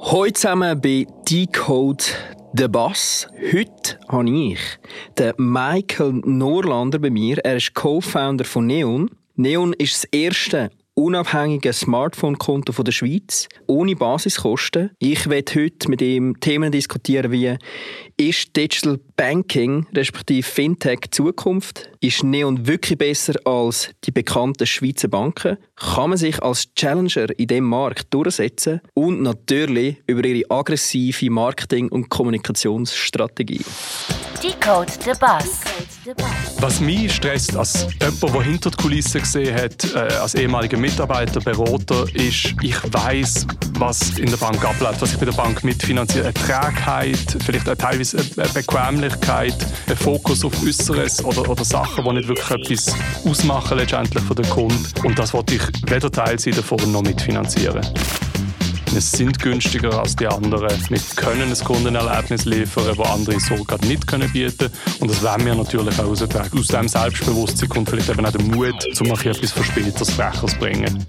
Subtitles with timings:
[0.00, 2.04] Heute zusammen bei Decode
[2.54, 3.26] The Bass.
[3.52, 4.58] Heute habe ich
[5.18, 7.38] den Michael Norlander bei mir.
[7.44, 9.10] Er ist Co-Founder von Neon.
[9.36, 14.90] Neon ist das erste unabhängige Smartphone-Konto der Schweiz, ohne Basiskosten.
[14.98, 17.56] Ich werde heute mit ihm Themen diskutieren wie
[18.16, 21.90] ist Digital Banking respektive Fintech Zukunft?
[22.00, 25.58] Ist Neon wirklich besser als die bekannten Schweizer Banken?
[25.74, 28.80] Kann man sich als Challenger in diesem Markt durchsetzen?
[28.94, 33.64] Und natürlich über ihre aggressive Marketing- und Kommunikationsstrategie.
[34.40, 35.58] Decode the Bus.
[36.60, 41.40] Was mich stresst, als jemand, der hinter die Kulissen gesehen hat, äh, als ehemaliger Mitarbeiter,
[41.40, 43.46] Berater, ist, ich weiß,
[43.78, 46.26] was in der Bank abläuft, was ich bei der Bank mitfinanziere.
[46.26, 49.56] Eine Trägheit, vielleicht eine teilweise eine Bequemlichkeit,
[49.88, 54.48] ein Fokus auf Äußeres oder, oder Sachen, die nicht wirklich etwas ausmachen letztendlich für den
[54.48, 54.84] Kunden.
[55.04, 57.86] Und das wollte ich weder Teil sein davon noch mitfinanzieren.
[58.92, 60.70] Wir sind günstiger als die anderen.
[60.88, 65.44] Wir können ein Kundenerlebnis liefern, das andere so gerade nicht können bieten Und das wollen
[65.44, 66.58] wir natürlich auch austragen.
[66.58, 70.58] Aus diesem Selbstbewusstsein kommt vielleicht eben auch der Mut, um etwas für späteres Freches zu
[70.58, 71.06] bringen.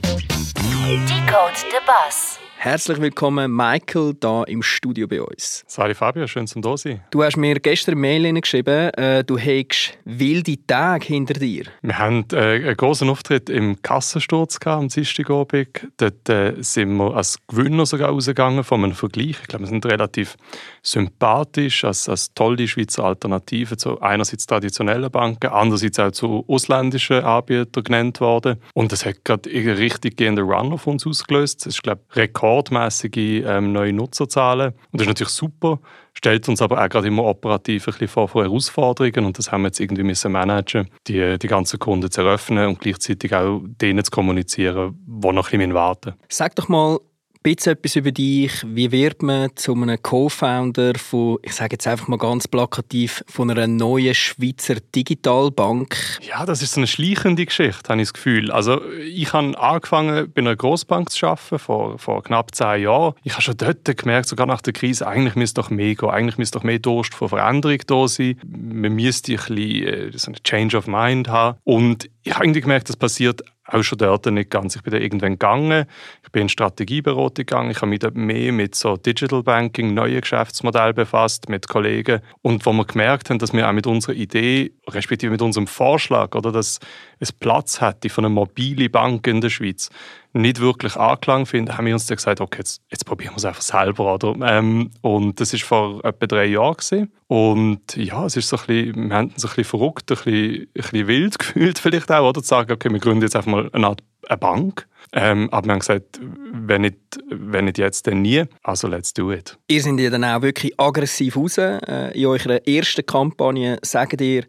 [1.07, 2.48] Decode the Bus.
[2.61, 5.63] Herzlich willkommen, Michael, hier im Studio bei uns.
[5.65, 7.01] Sali Fabio, schön zum da sein.
[7.09, 11.67] Du hast mir gestern eine Mail geschrieben, äh, du hättest wilde Tage hinter dir.
[11.81, 15.87] Wir haben äh, einen großen Auftritt im Kassensturz am Dienstagabend.
[15.95, 19.37] Dort äh, sind wir als Gewinner sogar rausgegangen von einem Vergleich.
[19.41, 20.35] Ich glaube, wir sind relativ
[20.83, 27.85] sympathisch, als, als tolle Schweizer Alternative zu einerseits traditionellen Banken, andererseits auch zu ausländischen Anbietern
[27.85, 28.57] genannt worden.
[28.73, 31.65] Und das hat gerade einen richtig gehenden Run auf uns ausgelöst.
[31.65, 34.73] Das ist, glaube ich, Rekord rekordmäßige ähm, neue Nutzerzahlen.
[34.91, 35.79] Und das ist natürlich super,
[36.13, 39.61] stellt uns aber auch gerade immer operativ ein bisschen vor, vor Herausforderungen und das haben
[39.61, 44.03] wir jetzt irgendwie müssen managen, die, die ganzen Kunden zu eröffnen und gleichzeitig auch denen
[44.03, 46.99] zu kommunizieren, die noch ein bisschen warten Sag doch mal,
[47.41, 48.51] bisschen etwas über dich.
[48.65, 53.49] Wie wird man zu einem Co-Founder von, ich sage jetzt einfach mal ganz plakativ, von
[53.49, 55.95] einer neuen Schweizer Digitalbank?
[56.21, 58.51] Ja, das ist so eine schleichende Geschichte, habe ich das Gefühl.
[58.51, 63.13] Also ich habe angefangen, bei einer Großbank zu arbeiten, vor, vor knapp zehn Jahren.
[63.23, 66.37] Ich habe schon dort gemerkt, sogar nach der Krise, eigentlich müsste doch mehr gehen, eigentlich
[66.37, 68.39] müsste doch mehr Durst von Veränderung da sein.
[68.45, 71.57] Man müsste ein bisschen äh, so eine Change of Mind haben.
[71.63, 74.75] Und ich habe irgendwie gemerkt, das passiert auch schon dort nicht ganz.
[74.75, 75.85] Ich bin da irgendwann gegangen,
[76.23, 80.95] ich bin in Strategieberatung gegangen, ich habe mich mehr mit so Digital Banking, neuen Geschäftsmodellen
[80.95, 82.21] befasst, mit Kollegen.
[82.41, 86.35] Und wo wir gemerkt haben, dass wir auch mit unserer Idee, respektive mit unserem Vorschlag,
[86.35, 86.79] oder dass
[87.19, 89.89] es Platz hätte für eine mobile Bank in der Schweiz,
[90.33, 93.45] nicht wirklich Anklang finden, haben wir uns dann gesagt, okay, jetzt, jetzt probieren wir es
[93.45, 94.13] einfach selber.
[94.13, 94.35] Oder?
[94.47, 96.77] Ähm, und das war vor etwa drei Jahren.
[96.77, 97.11] Gewesen.
[97.27, 100.61] Und ja, es ist so ein bisschen, wir haben uns ein bisschen verrückt, ein bisschen,
[100.61, 102.41] ein bisschen wild gefühlt vielleicht auch, oder?
[102.41, 104.87] Zu sagen, okay, wir gründen jetzt einfach mal eine Art eine Bank.
[105.13, 106.19] Ähm, aber wir haben gesagt,
[106.51, 106.97] wenn nicht,
[107.29, 108.43] wenn nicht jetzt, dann nie.
[108.63, 109.57] Also let's do it.
[109.67, 111.57] Ihr seid ja dann auch wirklich aggressiv raus.
[111.57, 114.45] Äh, in eurer ersten Kampagne sagt ihr,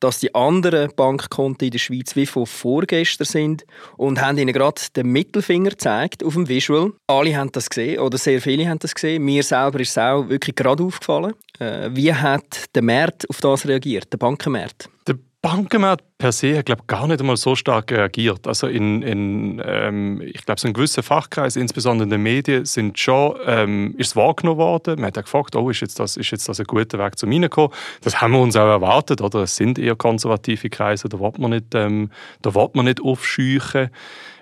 [0.00, 3.64] dass die anderen Bankkonten in der Schweiz wie von vorgestern sind
[3.96, 6.92] und haben ihnen gerade den Mittelfinger gezeigt auf dem Visual.
[7.06, 9.24] Alle haben das gesehen oder sehr viele haben das gesehen.
[9.24, 11.32] Mir selber ist es auch wirklich gerade aufgefallen.
[11.58, 14.90] Äh, wie hat der Markt auf das reagiert, der Bankenmarkt?
[15.06, 18.46] Der Bankenmarkt per se hat, glaube gar nicht einmal so stark reagiert.
[18.46, 22.98] Also in, in ähm, ich glaube, so in gewissen Fachkreisen, insbesondere in den Medien, sind
[22.98, 24.94] schon, ähm, ist es wahrgenommen worden.
[25.02, 27.72] Man hat gefragt, oh, ist jetzt, das, ist jetzt das ein guter Weg zum Reinkommen?
[28.00, 29.20] Das haben wir uns auch erwartet.
[29.20, 29.40] Oder?
[29.40, 33.90] Es sind eher konservative Kreise, da will man nicht, ähm, da man nicht aufscheuchen.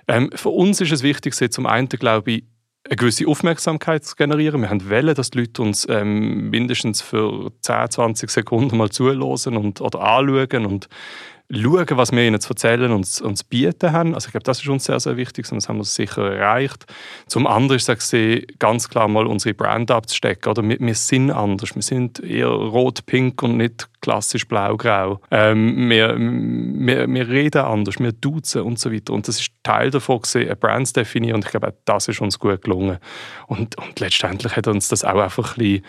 [0.06, 2.44] Ähm, für uns ist es wichtig, zum einen, glaube ich,
[2.84, 4.60] eine gewisse Aufmerksamkeit zu generieren.
[4.60, 9.56] Wir haben wollen, dass die Leute uns ähm, mindestens für 10, 20 Sekunden mal zuhören
[9.56, 10.88] und, oder anschauen und
[11.52, 14.14] schauen, was wir ihnen zu erzählen und uns bieten haben.
[14.14, 16.86] Also ich glaube, das ist uns sehr, sehr wichtig und das haben wir sicher erreicht.
[17.26, 18.14] Zum anderen ist es
[18.58, 20.50] ganz klar mal unsere Brand abzustecken.
[20.50, 21.74] Oder wir, wir sind anders.
[21.74, 25.20] Wir sind eher rot-pink und nicht klassisch blau-grau.
[25.30, 29.12] Ähm, wir, wir, wir reden anders, wir duzen und so weiter.
[29.12, 31.36] Und das ist Teil davon, gewesen, eine Brand zu definieren.
[31.36, 32.98] Und ich glaube, das ist uns gut gelungen.
[33.46, 35.84] Und, und letztendlich hat uns das auch einfach ein bisschen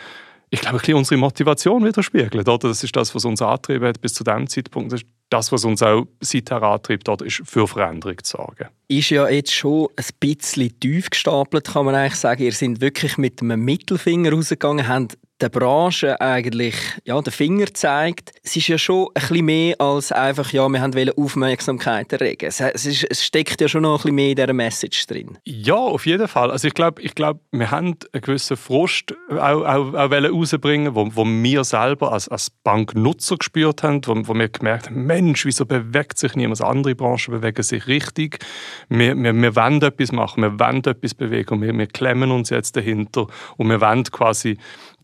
[0.49, 2.47] ich glaube, ein bisschen unsere Motivation widerspiegelt.
[2.47, 2.69] Oder?
[2.69, 4.91] Das ist das, was uns angetrieben hat bis zu diesem Zeitpunkt.
[4.91, 8.67] Das ist das, was uns auch seither antreibt, oder ist für Veränderung zu sorgen.
[8.87, 12.43] Ist ja jetzt schon ein bisschen tief gestapelt, kann man eigentlich sagen.
[12.43, 18.31] Ihr seid wirklich mit einem Mittelfinger rausgegangen, habt der Branche eigentlich ja, den Finger zeigt.
[18.43, 22.45] Es ist ja schon ein bisschen mehr als einfach, ja, wir haben Aufmerksamkeit erregen.
[22.45, 25.37] Es, ist, es steckt ja schon noch ein bisschen mehr in dieser Message drin.
[25.43, 26.49] Ja, auf jeden Fall.
[26.49, 31.13] Also ich glaube, ich glaub, wir haben einen gewissen Frust auch, auch, auch rausbringen, wo,
[31.13, 35.65] wo wir selber als, als Banknutzer gespürt haben, wo, wo wir gemerkt haben, Mensch, wieso
[35.65, 36.61] bewegt sich niemand?
[36.61, 38.39] Andere Branchen bewegen sich richtig.
[38.87, 42.49] Wir, wir, wir wollen etwas machen, wir wollen etwas bewegen und wir, wir klemmen uns
[42.49, 44.57] jetzt dahinter und wir wollen quasi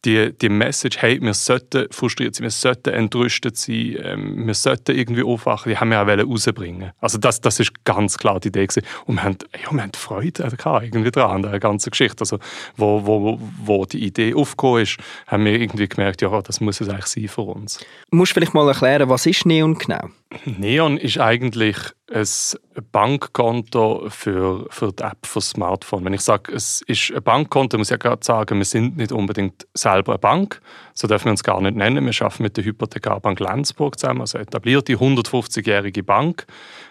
[0.06, 4.96] die, die Message, hey, wir sollten frustriert sein, wir sollten entrüstet sein, ähm, wir sollten
[4.96, 8.68] irgendwie aufwachen, die haben wir auch rausbringen Also das, das ist ganz klar die Idee
[8.68, 8.86] gewesen.
[9.06, 12.22] Und wir haben, ja, wir haben Freude gehabt, irgendwie dran, an der ganzen Geschichte.
[12.22, 12.40] Also
[12.78, 14.98] wo, wo, wo die Idee aufgekommen ist,
[15.28, 17.80] haben wir irgendwie gemerkt, ja, das muss es eigentlich sein für uns.
[18.10, 20.10] Du musst vielleicht mal erklären, was ist Neon genau?
[20.45, 21.75] Neon ist eigentlich
[22.11, 22.25] ein
[22.91, 26.05] Bankkonto für, für die App für das Smartphone.
[26.05, 29.11] Wenn ich sage, es ist ein Bankkonto, muss ich ja gerade sagen, wir sind nicht
[29.11, 30.61] unbedingt selber eine Bank.
[30.93, 32.05] So dürfen wir uns gar nicht nennen.
[32.05, 36.45] Wir arbeiten mit der Hypothekarbank Lenzburg zusammen, also etablierte 150-jährige Bank,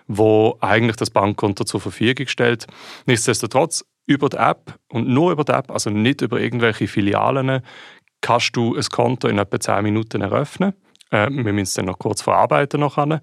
[0.08, 2.66] wo eigentlich das Bankkonto zur Verfügung stellt.
[3.06, 7.62] Nichtsdestotrotz über die App und nur über die App, also nicht über irgendwelche Filialen,
[8.20, 10.74] kannst du ein Konto in etwa 10 Minuten eröffnen.
[11.10, 12.80] Äh, wir müssen es dann noch kurz verarbeiten.
[12.80, 13.20] Nachher.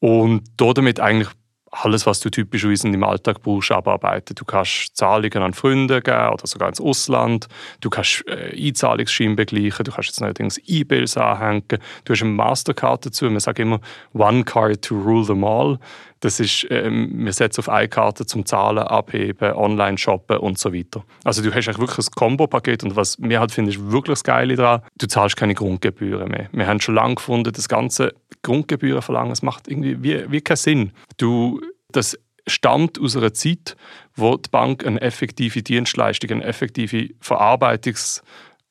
[0.00, 1.28] Und damit eigentlich
[1.72, 4.34] alles, was du typischerweise im Alltag brauchst, abarbeiten.
[4.34, 7.48] Du kannst Zahlungen an Freunde geben oder sogar ins Ausland.
[7.80, 9.84] Du kannst äh, Einzahlungsschein begleichen.
[9.84, 11.64] Du kannst jetzt neuerdings E-Bills anhängen.
[12.04, 13.30] Du hast eine Mastercard dazu.
[13.30, 13.80] Wir sagen immer
[14.12, 15.78] One Card to rule them all.
[16.22, 20.72] Das ist, ähm, wir setzen auf eine Karte zum Zahlen, Abheben, Online shoppen und so
[20.72, 21.04] weiter.
[21.24, 24.24] Also du hast eigentlich wirklich ein Kombo-Paket und was mir halt finde, ist wirklich das
[24.24, 26.48] Geile daran, du zahlst keine Grundgebühren mehr.
[26.52, 30.56] Wir haben schon lange gefunden, das ganze Grundgebühren verlangen, das macht irgendwie wie, wie keinen
[30.56, 30.92] Sinn.
[31.16, 31.60] Du,
[31.90, 32.16] das
[32.46, 33.76] stammt aus einer Zeit,
[34.14, 38.22] wo die Bank eine effektive Dienstleistung, eine effektive Verarbeitungs-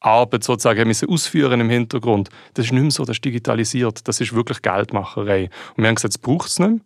[0.02, 2.30] Arbeit sozusagen müssen ausführen im Hintergrund.
[2.56, 4.08] Das ist nicht mehr so, das ist digitalisiert.
[4.08, 5.50] Das ist wirklich Geldmacherei.
[5.76, 6.80] Und wir haben gesagt, das braucht es nicht mehr.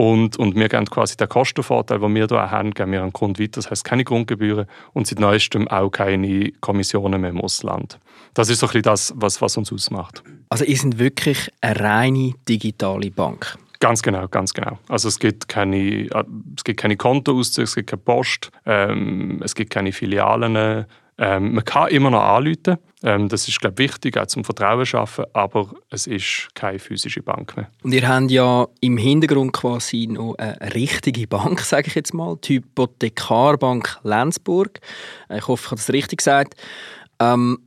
[0.00, 3.12] Und, und wir geben quasi den Kostenvorteil, den wir hier haben, geben wir an den
[3.12, 3.60] Kunden weiter.
[3.60, 4.64] Das heißt keine Grundgebühren
[4.94, 7.98] und seit neuestem auch keine Kommissionen mehr im Ausland.
[8.32, 10.22] Das ist so ein bisschen das, was, was uns ausmacht.
[10.48, 13.58] Also ihr seid wirklich eine reine digitale Bank?
[13.78, 14.78] Ganz genau, ganz genau.
[14.88, 16.24] Also es gibt keine, äh,
[16.56, 20.86] es gibt keine Kontoauszüge, es gibt keine Post, ähm, es gibt keine Filialen,
[21.20, 22.78] ähm, man kann immer noch anrufen.
[23.02, 27.22] Ähm, das ist, glaube ich, wichtig, auch zum Vertrauen schaffen, aber es ist keine physische
[27.22, 27.70] Bank mehr.
[27.82, 32.38] Und ihr habt ja im Hintergrund quasi noch eine richtige Bank, sage ich jetzt mal,
[32.42, 34.80] die Hypothekarbank Lenzburg.
[35.28, 36.54] Ich hoffe, ich habe das richtig gesagt.
[37.18, 37.58] Ähm,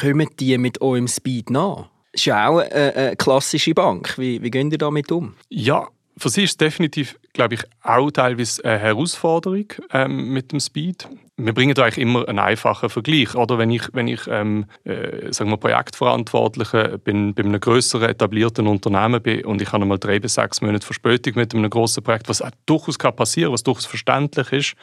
[0.00, 1.88] kommen die mit eurem Speed nach?
[2.12, 4.18] Das ist ja auch eine, eine klassische Bank.
[4.18, 5.34] Wie, wie geht ihr damit um?
[5.48, 10.60] Ja, für sie ist es definitiv, glaube ich, auch teilweise eine Herausforderung ähm, mit dem
[10.60, 11.08] Speed
[11.38, 13.34] wir bringen da eigentlich immer einen einfachen Vergleich.
[13.36, 18.66] Oder wenn ich, wenn ich ähm, äh, sagen wir, Projektverantwortlicher bin, bei einem größeren etablierten
[18.66, 22.28] Unternehmen bin und ich habe einmal drei bis sechs Monate Verspätung mit einem großen Projekt,
[22.28, 24.74] was durchaus kann passieren, was durchaus verständlich ist,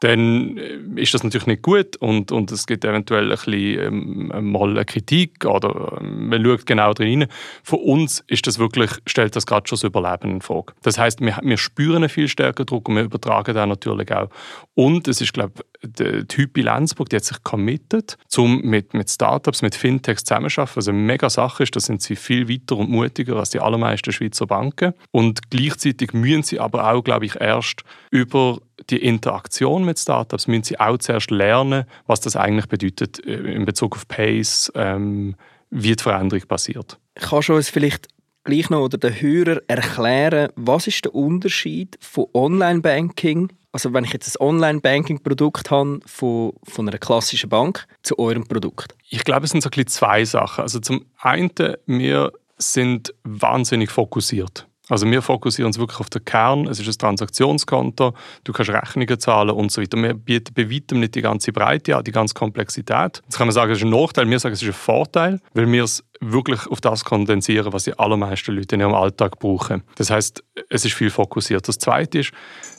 [0.00, 4.52] dann äh, ist das natürlich nicht gut und, und es gibt eventuell ein bisschen ähm,
[4.52, 7.26] mal eine Kritik oder ähm, man schaut genau drin.
[7.64, 10.72] Für uns ist das wirklich, stellt das gerade schon das Überleben in Frage.
[10.82, 14.28] Das heißt, wir, wir spüren einen viel stärkeren Druck und wir übertragen den natürlich auch.
[14.74, 15.52] Und es ist, glaube
[15.82, 20.76] ich, die Hypi Lenzburg, die hat sich committed, um mit, mit Startups, mit Fintechs zusammenzuarbeiten,
[20.76, 21.76] was eine mega Sache ist.
[21.76, 24.94] Da sind sie viel weiter und mutiger als die allermeisten Schweizer Banken.
[25.10, 28.58] Und gleichzeitig müssen sie aber auch, glaube ich, erst über
[28.90, 33.64] die Interaktion mit Startups, müssen sie auch zuerst lernen, was das eigentlich bedeutet äh, in
[33.64, 35.36] Bezug auf Pace, ähm,
[35.70, 36.98] wie die Veränderung passiert.
[37.14, 38.08] Kannst du uns vielleicht
[38.46, 44.12] gleich noch oder den Hörer erklären, was ist der Unterschied von Online-Banking also wenn ich
[44.14, 48.96] jetzt ein Online-Banking-Produkt habe von, von einer klassischen Bank zu eurem Produkt?
[49.10, 50.62] Ich glaube, es sind so ein bisschen zwei Sachen.
[50.62, 51.50] Also zum einen,
[51.84, 54.66] wir sind wahnsinnig fokussiert.
[54.88, 56.68] Also wir fokussieren uns wirklich auf den Kern.
[56.68, 58.14] Es ist ein Transaktionskonto,
[58.44, 60.00] du kannst Rechnungen zahlen und so weiter.
[60.00, 63.22] Wir bieten bei weitem nicht die ganze Breite an, die ganze Komplexität.
[63.24, 64.28] Jetzt kann man sagen, es ist ein Nachteil.
[64.30, 67.98] Wir sagen, es ist ein Vorteil, weil wir es wirklich auf das kondensieren, was die
[67.98, 69.82] allermeisten Leute in ihrem Alltag brauchen.
[69.96, 71.66] Das heißt, es ist viel fokussiert.
[71.66, 72.32] Das Zweite ist,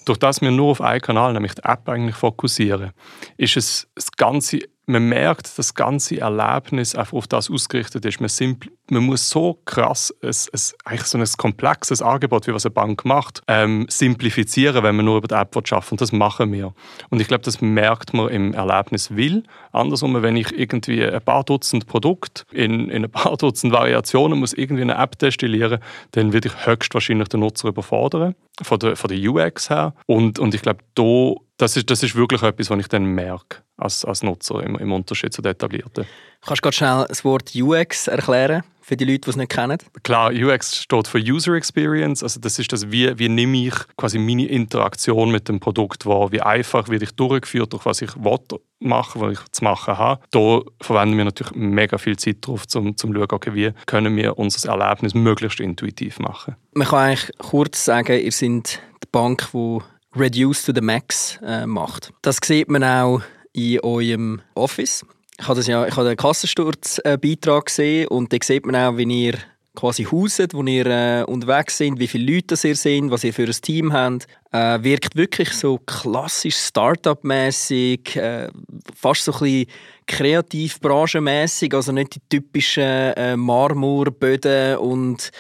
[0.06, 2.92] durch das wir nur auf einen Kanal, nämlich die App, eigentlich fokussieren,
[3.36, 8.22] ist es das ganze man merkt, das ganze Erlebnis einfach auf das ausgerichtet ist.
[8.22, 12.66] Man, simpl, man muss so krass ein, ein, eigentlich so ein komplexes Angebot, wie was
[12.66, 16.54] eine Bank macht, ähm, simplifizieren, wenn man nur über die App arbeiten Und das machen
[16.54, 16.74] wir.
[17.10, 19.44] Und ich glaube, das merkt man im Erlebnis will.
[19.74, 24.54] Andersrum, wenn ich irgendwie ein paar Dutzend Produkte in, in ein paar Dutzend Variationen muss
[24.54, 25.80] irgendwie eine App destillieren,
[26.12, 29.94] dann würde ich höchstwahrscheinlich den Nutzer überfordern, von der, von der UX her.
[30.06, 33.58] Und, und ich glaube, da das ist, das ist wirklich etwas, was ich dann merke
[33.78, 36.06] als, als Nutzer im, im Unterschied zu den etablierten.
[36.42, 39.78] Kannst du gerade schnell das Wort UX erklären für die Leute, die es nicht kennen?
[40.04, 42.24] Klar, UX steht für User Experience.
[42.24, 46.32] Also das ist das, wie, wie nehme ich quasi meine Interaktion mit dem Produkt wahr,
[46.32, 48.40] wie einfach werde ich durchgeführt, durch was ich will
[48.80, 50.22] machen, was ich zu machen habe.
[50.32, 54.38] Da verwenden wir natürlich mega viel Zeit drauf, um zu schauen, okay, wie können wir
[54.38, 56.56] unser Erlebnis möglichst intuitiv machen.
[56.74, 59.80] Man kann eigentlich kurz sagen, ihr seid die Bank, die
[60.20, 62.12] Reduce to the Max äh, macht.
[62.22, 63.22] Das sieht man auch
[63.54, 65.06] in eurem Office.
[65.40, 69.04] Ich habe, das ja, ich habe den Kassensturzbeitrag gesehen und da sieht man auch, wie
[69.04, 69.36] ihr
[69.78, 73.46] quasi hauset, wo ihr äh, unterwegs sind, wie viele Leute ihr seid, was ihr für
[73.46, 74.28] ein Team habt.
[74.52, 78.50] Äh, wirkt wirklich so klassisch Startup-mäßig, äh,
[78.96, 79.66] fast so ein bisschen
[80.08, 85.32] kreativ branchenmäßig, also nicht die typischen äh, Marmorböden und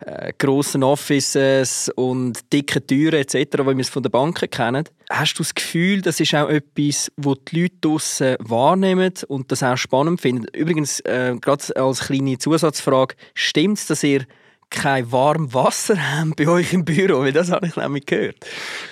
[0.00, 4.84] äh, grossen Offices und dicke Türen etc., wie wir es von den Banken kennen.
[5.10, 9.62] Hast du das Gefühl, das ist auch etwas, wo die Leute draussen wahrnehmen und das
[9.62, 10.46] auch spannend finden?
[10.54, 14.26] Übrigens, äh, gerade als kleine Zusatzfrage, stimmt es, dass ihr
[14.70, 18.36] kein warmes Wasser haben bei euch im Büro, weil das habe ich nämlich gehört.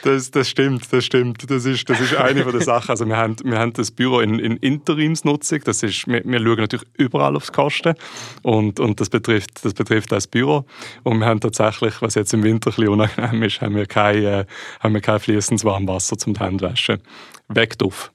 [0.03, 1.49] Das, das stimmt, das stimmt.
[1.49, 2.91] Das ist, das ist eine der Sachen.
[2.91, 5.61] Also wir haben, wir haben das Büro in, in Interimsnutzung.
[5.65, 7.95] Das ist, wir, wir schauen natürlich überall aufs Kosten
[8.43, 10.65] und, und das, betrifft, das betrifft das Büro.
[11.05, 14.25] Und wir haben tatsächlich, was jetzt im Winter ein bisschen unangenehm ist, haben wir kein,
[14.25, 14.45] äh,
[14.81, 16.99] haben wir kein fließendes Warmwasser zum Händewaschen.
[17.49, 18.13] Weg drauf.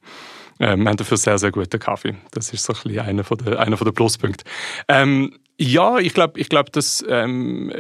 [0.60, 2.16] Ähm, wir haben dafür sehr, sehr guten Kaffee.
[2.32, 4.44] Das ist so ein bisschen einer der, einer der Pluspunkte.
[4.88, 7.72] Ähm, ja, ich glaube, ich glaub, das, ähm,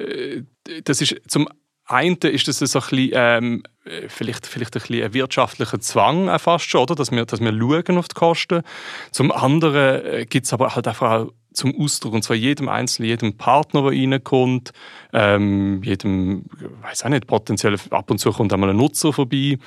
[0.83, 1.47] das ist zum
[1.85, 3.63] einen ist das ein bisschen, ähm,
[4.07, 6.95] vielleicht, vielleicht ein, ein wirtschaftlicher Zwang fast schon, oder?
[6.95, 8.61] Dass, wir, dass wir schauen auf die Kosten.
[9.11, 13.09] Zum anderen äh, gibt es aber halt einfach auch zum Ausdruck, und zwar jedem Einzelnen,
[13.09, 14.71] jedem Partner, der reinkommt,
[15.13, 16.45] ähm, jedem,
[16.81, 19.57] weiß auch nicht, potenziell ab und zu kommt einmal ein Nutzer vorbei,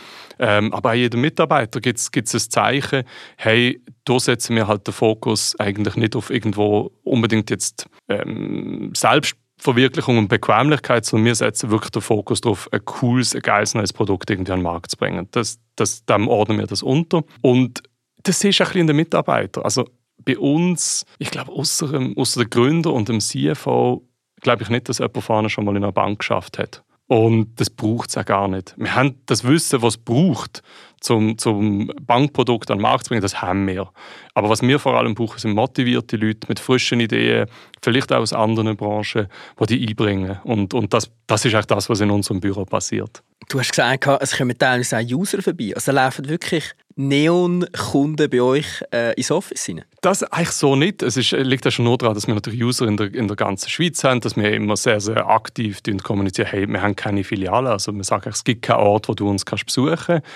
[0.40, 3.04] ähm, aber auch jedem Mitarbeiter gibt es ein Zeichen,
[3.36, 10.18] hey, da setzen wir halt den Fokus eigentlich nicht auf irgendwo unbedingt jetzt ähm, Selbstverwirklichung
[10.18, 14.30] und Bequemlichkeit, sondern wir setzen wirklich den Fokus darauf, ein cooles, ein geiles neues Produkt
[14.30, 15.28] irgendwie an den Markt zu bringen.
[15.32, 17.24] Das, das, dem ordnen wir das unter.
[17.42, 17.82] Und
[18.22, 19.64] das ist ein bisschen den Mitarbeitern.
[19.64, 19.88] Also
[20.24, 24.02] bei uns, ich glaube, außer, außer dem Gründer und dem CFO,
[24.40, 26.82] glaube ich nicht, dass jemand vorne schon mal in einer Bank geschafft hat.
[27.08, 28.74] Und das braucht es auch gar nicht.
[28.76, 30.62] Wir haben das Wissen, was es braucht,
[31.00, 33.88] zum, zum Bankprodukt an den Markt zu bringen, das haben wir.
[34.34, 37.46] Aber was wir vor allem brauchen, sind motivierte Leute mit frischen Ideen,
[37.80, 39.28] vielleicht auch aus anderen Branchen,
[39.60, 40.40] die die einbringen.
[40.42, 43.22] Und, und das, das ist eigentlich das, was in unserem Büro passiert.
[43.48, 45.72] Du hast gesagt, es kommen teilweise auch User vorbei.
[45.74, 49.84] Also laufen wirklich Neon-Kunden bei euch äh, ins Office rein?
[50.00, 51.02] Das eigentlich so nicht.
[51.02, 53.36] Es ist, liegt ja schon nur daran, dass wir natürlich User in der, in der
[53.36, 57.70] ganzen Schweiz haben, dass wir immer sehr, sehr aktiv kommunizieren, hey, wir haben keine Filiale.
[57.70, 60.26] Also wir sagen, es gibt keinen Ort, wo du uns kannst besuchen kannst.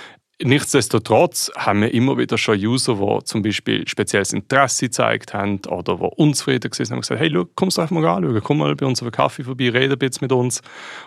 [0.43, 5.97] Nichtsdestotrotz haben wir immer wieder schon User, die zum Beispiel spezielles Interesse gezeigt haben oder
[5.97, 8.87] die unzufrieden waren und haben gesagt, hey, schau, es einfach mal anschauen, komm mal bei
[8.87, 10.63] uns auf einen Kaffee vorbei, rede ein bisschen mit uns.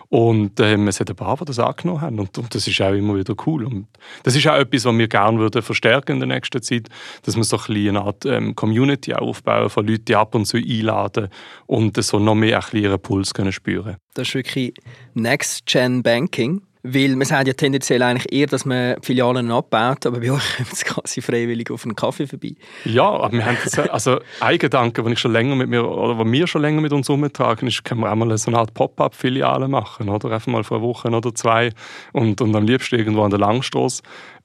[0.08, 2.92] Und ähm, es hat ein paar, die das angenommen haben und, und, das ist auch
[2.92, 3.64] immer wieder cool.
[3.64, 3.88] Und
[4.22, 6.88] das ist auch etwas, was wir gerne würden verstärken in der nächsten Zeit,
[7.24, 10.58] dass wir so ein eine Art ähm, Community aufbauen von Leuten, die ab und zu
[10.58, 11.28] einladen
[11.66, 14.74] und so noch mehr ein ihren Puls können spüren Das ist wirklich
[15.14, 20.56] Next-Gen-Banking weil man sagt ja tendenziell eigentlich eher, dass man Filialen abbaut, aber bei euch
[20.56, 22.56] kommt es quasi freiwillig auf einen Kaffee vorbei.
[22.84, 26.18] Ja, aber wir haben das, also ein Gedanke, den ich schon länger mit mir, oder
[26.18, 28.74] was wir schon länger mit uns umtragen, ist, können wir auch mal so eine Art
[28.74, 30.30] Pop-up-Filiale machen, oder?
[30.30, 31.70] Einfach mal vor einer Woche oder zwei
[32.12, 34.02] und, und am liebsten irgendwo an der Langstrasse.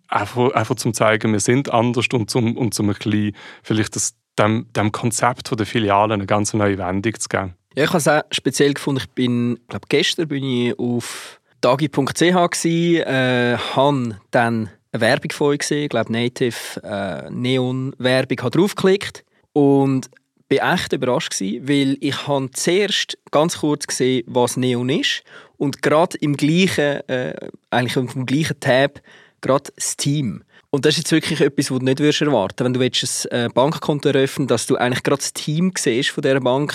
[0.07, 4.15] Einfach, einfach zum zeigen, wir sind anders und zum, und zum ein bisschen, vielleicht das,
[4.39, 7.55] dem, dem Konzept der Filiale eine ganz neue Wendung zu geben.
[7.75, 9.01] Ja, ich habe es auch speziell gefunden.
[9.01, 15.59] Ich bin, glaube gestern bin ich auf Dagi.ch äh, habe dann eine Werbung von euch
[15.59, 19.23] gesehen, ich glaube Native äh, Neon-Werbung, habe draufgeklickt
[19.53, 20.09] und
[20.47, 25.23] bin echt überrascht gewesen, weil ich habe zuerst ganz kurz gesehen, was Neon ist
[25.57, 29.01] und gerade im gleichen, äh, eigentlich dem gleichen Tab,
[29.41, 30.43] gerade Steam.
[30.71, 33.11] Und das ist jetzt wirklich etwas, was du nicht erwarten würdest.
[33.11, 36.39] Wenn du ein äh, Bankkonto eröffnen dass du eigentlich gerade das Team siehst von dieser
[36.41, 36.73] Bank,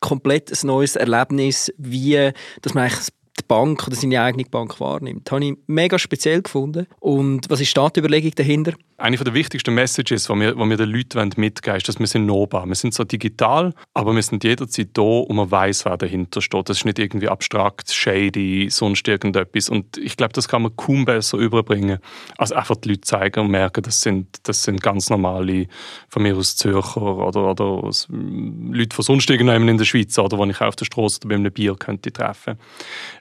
[0.00, 5.26] komplett ein neues Erlebnis, wie dass man eigentlich die Bank oder seine eigene Bank wahrnimmt.
[5.26, 6.86] Das habe ich mega speziell gefunden.
[7.00, 8.72] Und was ist die Überlegung dahinter?
[8.98, 12.06] Eine der wichtigsten Messages, die wir, die wir den Leuten mitgeben wollen, ist, dass wir
[12.06, 12.66] sind nahbar.
[12.66, 16.70] Wir sind so digital, aber wir sind jederzeit da und man weiß, wer dahinter steht.
[16.70, 19.68] Das ist nicht irgendwie abstrakt, shady, sonst irgendetwas.
[19.68, 21.98] Und ich glaube, das kann man kaum besser überbringen,
[22.38, 25.66] als einfach die Leute zeigen und merken, das sind, das sind ganz normale,
[26.08, 30.42] von mir aus Zürcher oder, oder aus, Leute von sonst irgendjemandem in der Schweiz oder
[30.42, 32.58] die ich auf der Straße oder bei einem Bier könnte treffen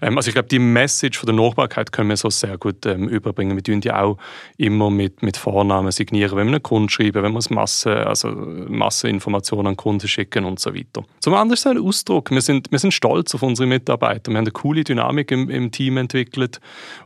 [0.01, 3.07] Ähm, also ich glaube, die Message von der Nachbarkeit können wir so sehr gut ähm,
[3.09, 3.55] überbringen.
[3.55, 4.17] Wir tun die auch
[4.57, 9.67] immer mit, mit Vornamen signieren, wenn wir einen Kunden schreiben, wenn wir Masse, also Masseninformationen
[9.67, 11.03] an Kunden schicken und so weiter.
[11.19, 12.31] Zum anderen ist es ein Ausdruck.
[12.31, 14.31] Wir sind, wir sind stolz auf unsere Mitarbeiter.
[14.31, 16.59] Wir haben eine coole Dynamik im, im Team entwickelt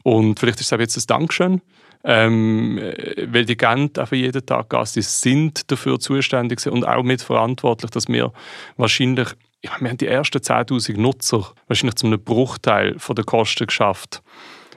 [0.03, 1.61] und vielleicht ist es auch jetzt ein Dankeschön
[2.03, 2.79] ähm,
[3.27, 8.07] weil die gehen einfach jeden Tag Gas, die sind dafür zuständig und auch mitverantwortlich, dass
[8.07, 8.31] wir
[8.77, 9.29] wahrscheinlich,
[9.63, 14.21] ja, wir haben die ersten 10'000 Nutzer wahrscheinlich zu einem Bruchteil von der Kosten geschafft,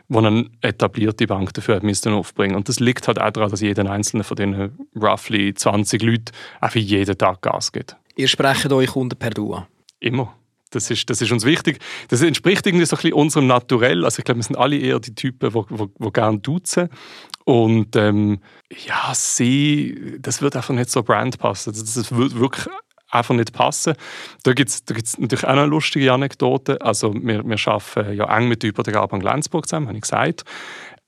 [0.09, 2.57] wo eine etablierte Bank dafür hat müssen aufbringen.
[2.57, 6.81] Und das liegt halt auch daran, dass jeder einzelne von diesen roughly 20 Leuten einfach
[6.81, 7.97] jeden Tag Gas gibt.
[8.17, 9.67] Ihr sprecht eure Kunden per Du an?
[10.01, 10.35] Immer.
[10.71, 11.81] Das ist, das ist uns wichtig.
[12.09, 14.05] Das entspricht irgendwie so ein bisschen unserem Naturell.
[14.05, 16.89] Also ich glaube, wir sind alle eher die Typen, die, gerne duzen.
[17.45, 18.41] Und ähm,
[18.87, 21.73] ja, sie, das wird einfach nicht so Brand passen.
[21.73, 22.67] Das, das wird wirklich
[23.13, 23.95] einfach nicht passen.
[24.43, 26.81] Da gibt es natürlich auch eine lustige Anekdote.
[26.81, 30.45] Also wir, wir arbeiten ja eng mit der Hypothekarbank Lenzburg zusammen, habe ich gesagt.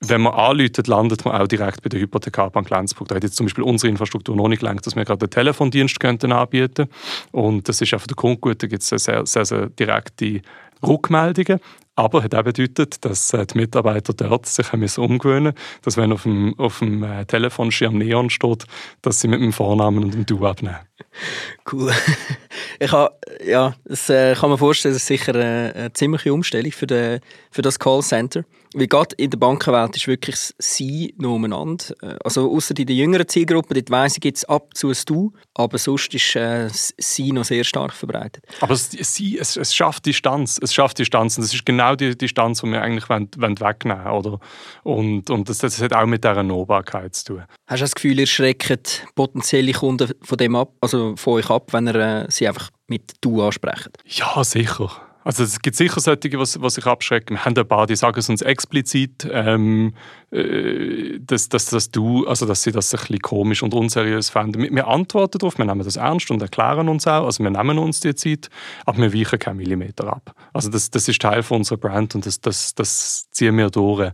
[0.01, 3.07] Wenn man anläutet, landet man auch direkt bei der Hypothekarbank Lenzburg.
[3.07, 5.99] Da hat jetzt zum Beispiel unsere Infrastruktur noch nicht gelangt, dass wir gerade einen Telefondienst
[5.99, 6.87] könnten anbieten
[7.31, 10.41] Und das ist einfach der Grund gut, da gibt es sehr, sehr, sehr direkte
[10.85, 11.59] Rückmeldungen.
[11.95, 16.23] Aber hat auch bedeutet, dass äh, die Mitarbeiter dort sich haben umgewöhnen dass wenn auf
[16.23, 18.65] dem, auf dem äh, Telefonschirm Neon steht,
[19.01, 20.79] dass sie mit dem Vornamen und dem Du abnehmen.
[21.71, 21.91] Cool.
[22.77, 26.87] Ich habe, ja, das äh, kann man vorstellen, das ist sicher eine, ziemliche Umstellung für,
[26.87, 28.43] den, für das Callcenter.
[28.73, 31.85] Wie gerade in der Bankenwelt ist wirklich das Sie noch umeinander.
[32.21, 35.31] Also außer in der jüngeren Zielgruppe, dort weiss ich, gibt es ab zu ein Du,
[35.53, 38.43] aber sonst ist äh, Sie noch sehr stark verbreitet.
[38.59, 42.17] Aber es, Sie, es, es schafft Distanz, es schafft Distanz und das ist genau die
[42.17, 44.39] Distanz, die wir eigentlich wollen, wollen wegnehmen wollen.
[44.83, 47.43] Und, und das, das hat auch mit dieser Nahbarkeit zu tun.
[47.67, 51.73] Hast du das Gefühl, ihr schreckt potenzielle Kunden von dem ab, also von euch ab,
[51.73, 53.89] wenn ihr äh, sie einfach mit «du» ansprecht?
[54.05, 55.04] Ja, sicher.
[55.25, 57.35] Also es gibt sicher solche, die, die sich abschrecken.
[57.35, 59.95] Wir haben ein paar, die sagen es uns explizit, ähm,
[60.29, 64.61] äh, dass, dass, dass, du, also dass sie das ein bisschen komisch und unseriös fanden.
[64.61, 67.25] Wir, antworten darauf, wir nehmen das ernst und erklären uns auch.
[67.25, 68.51] Also wir nehmen uns die Zeit,
[68.85, 70.35] aber wir weichen keinen Millimeter ab.
[70.53, 74.11] Also das, das ist Teil von unserer Brand und das, das, das ziehen wir durch.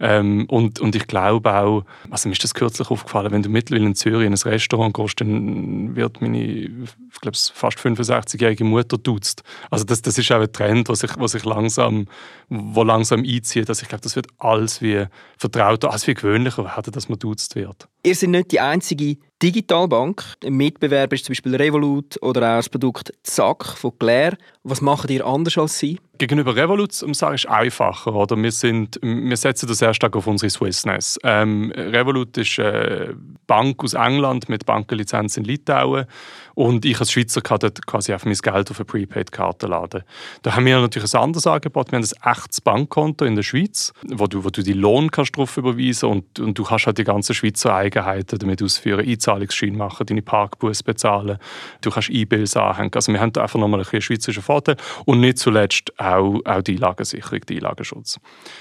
[0.00, 3.86] Ähm, und, und ich glaube auch, also mir ist das kürzlich aufgefallen, wenn du mittlerweile
[3.86, 9.42] in Zürich in ein Restaurant gehst, dann wird meine, ich glaube, fast 65-jährige Mutter duzt.
[9.70, 12.06] Also das, das ist auch Trend, was sich, was sich langsam,
[12.48, 13.68] wo langsam einzieht.
[13.68, 15.04] Also ich glaube, das wird alles wie
[15.36, 17.88] vertrauter, alles wie gewöhnlicher werden, dass man duzt wird.
[18.06, 20.22] Ihr seid nicht die einzige Digitalbank.
[20.44, 24.36] Ein Mitbewerber ist zum Beispiel Revolut oder auch das Produkt Zack von Claire.
[24.62, 25.98] Was macht ihr anders als sie?
[26.16, 28.14] Gegenüber Revolut um sagen, ist einfacher.
[28.14, 28.36] Oder?
[28.36, 31.18] Wir, sind, wir setzen das sehr stark auf unsere Swissness.
[31.24, 36.06] Ähm, Revolut ist eine Bank aus England mit Bankenlizenz in Litauen.
[36.54, 40.04] Und ich als Schweizer kann dort quasi einfach mein Geld auf eine Prepaid-Karte laden.
[40.42, 41.90] Da haben wir natürlich ein anderes Angebot.
[41.90, 45.36] Wir haben ein echtes Bankkonto in der Schweiz, wo du, wo du die Lohn kannst
[45.36, 49.06] drauf überweisen und, und du kannst halt die ganzen Schweizer Eigenheiten damit ausführen.
[49.06, 51.38] Einzahlungsschein machen, deine Parkbus bezahlen.
[51.80, 52.90] Du kannst E-Bills anhängen.
[52.94, 54.76] Also wir haben da einfach nochmal einen schweizerischen Vorteil.
[55.04, 58.18] Und nicht zuletzt auch, auch die Einlagensicherung, die Einlagenschutz.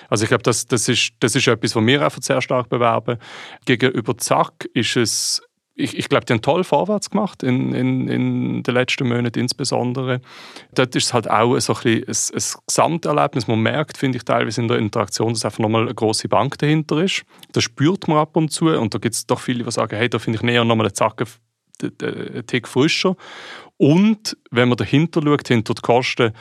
[0.09, 3.17] Also ich glaube, das, das, ist, das ist etwas, was wir einfach sehr stark bewerben.
[3.65, 5.41] Gegenüber Zack ist es
[5.75, 10.21] ich, ich glaube, die haben toll vorwärts gemacht, in, in, in den letzten Monaten insbesondere.
[10.75, 13.47] Dort ist es halt auch so ein, ein, ein Gesamterlebnis.
[13.47, 17.03] Man merkt, finde ich, teilweise in der Interaktion, dass einfach nochmal eine große Bank dahinter
[17.03, 17.23] ist.
[17.53, 18.67] Das spürt man ab und zu.
[18.67, 20.93] Und da gibt es doch viele, die sagen, hey, da finde ich näher nochmal eine
[20.93, 21.25] Zacke
[21.81, 23.15] einen Tick frischer.
[23.77, 26.31] Und wenn man dahinter schaut, hinter die Kosten,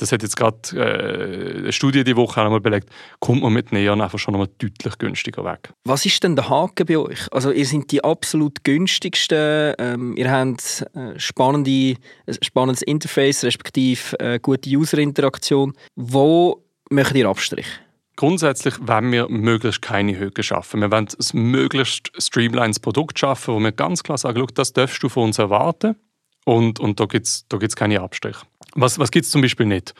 [0.00, 2.88] das hat jetzt gerade äh, eine Studie die Woche einmal belegt,
[3.20, 5.70] kommt man mit Neon einfach schon einmal deutlich günstiger weg.
[5.84, 7.26] Was ist denn der Haken bei euch?
[7.30, 14.18] Also ihr seid die absolut günstigsten, ähm, ihr habt äh, spannende, ein spannendes Interface, respektive
[14.20, 15.74] äh, gute User-Interaktion.
[15.96, 17.66] Wo möchtet ihr Abstrich?
[18.16, 20.80] Grundsätzlich wollen wir möglichst keine Höhe schaffen.
[20.80, 25.08] Wir wollen ein möglichst streamlines Produkt schaffen, wo wir ganz klar sagen, das darfst du
[25.08, 25.96] von uns erwarten
[26.44, 28.46] und, und da gibt es da gibt's keine Abstriche.
[28.74, 29.94] Was, was gibt es zum Beispiel nicht?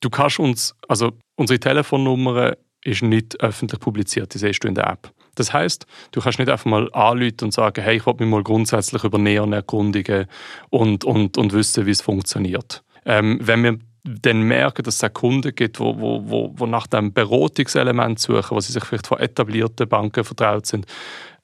[0.00, 4.86] Du kannst uns, also unsere Telefonnummer ist nicht öffentlich publiziert, die siehst du in der
[4.86, 5.12] App.
[5.34, 8.42] Das heißt, du kannst nicht einfach mal anrufen und sagen, hey, ich will mich mal
[8.42, 10.26] grundsätzlich über Neon erkundigen
[10.70, 12.84] und, und, und wissen, wie es funktioniert.
[13.04, 17.12] Ähm, wenn wir dann merken, dass es Kunden gibt, die wo, wo, wo nach dem
[17.12, 20.86] Beratungselement suchen, wo sie sich vielleicht von etablierten Banken vertraut sind,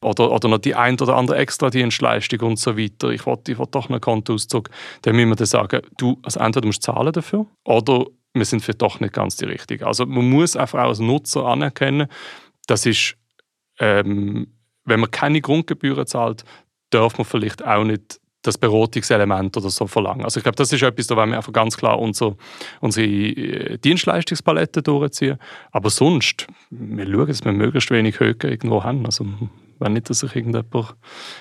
[0.02, 3.10] oder, oder noch die ein oder andere Extradienstleistung und so weiter.
[3.10, 4.70] Ich wollte ich will doch einen Kontoauszug.
[5.02, 8.60] Dann müssen wir dann sagen, du, also entweder musst du zahlen dafür oder wir sind
[8.60, 9.84] vielleicht doch nicht ganz die Richtigen.
[9.84, 12.08] Also man muss einfach auch als Nutzer anerkennen,
[12.66, 13.16] das ist,
[13.78, 14.46] ähm,
[14.84, 16.44] wenn man keine Grundgebühren zahlt,
[16.90, 20.24] darf man vielleicht auch nicht das Beratungselement oder so verlangen.
[20.24, 22.36] Also ich glaube, das ist etwas, da wollen wir einfach ganz klar unser,
[22.80, 25.38] unsere äh, Dienstleistungspalette durchziehen.
[25.72, 29.04] Aber sonst, wir schauen, dass wir möglichst wenig Höhe irgendwo haben.
[29.04, 29.26] Also
[29.80, 30.94] wenn nicht, dass sich irgendjemand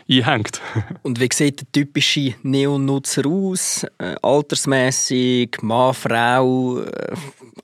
[0.10, 0.62] einhängt.
[1.04, 3.86] Und wie sieht der typische Neon-Nutzer aus?
[3.97, 7.13] Äh, altersmäßig, Mann, Frau, äh,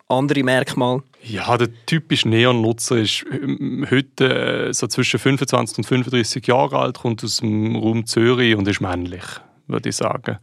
[0.07, 1.03] andere Merkmale?
[1.23, 6.99] Ja, der typische Neon-Nutzer ist ähm, heute äh, so zwischen 25 und 35 Jahre alt,
[6.99, 9.23] kommt aus dem Raum Zürich und ist männlich,
[9.67, 10.37] würde ich sagen.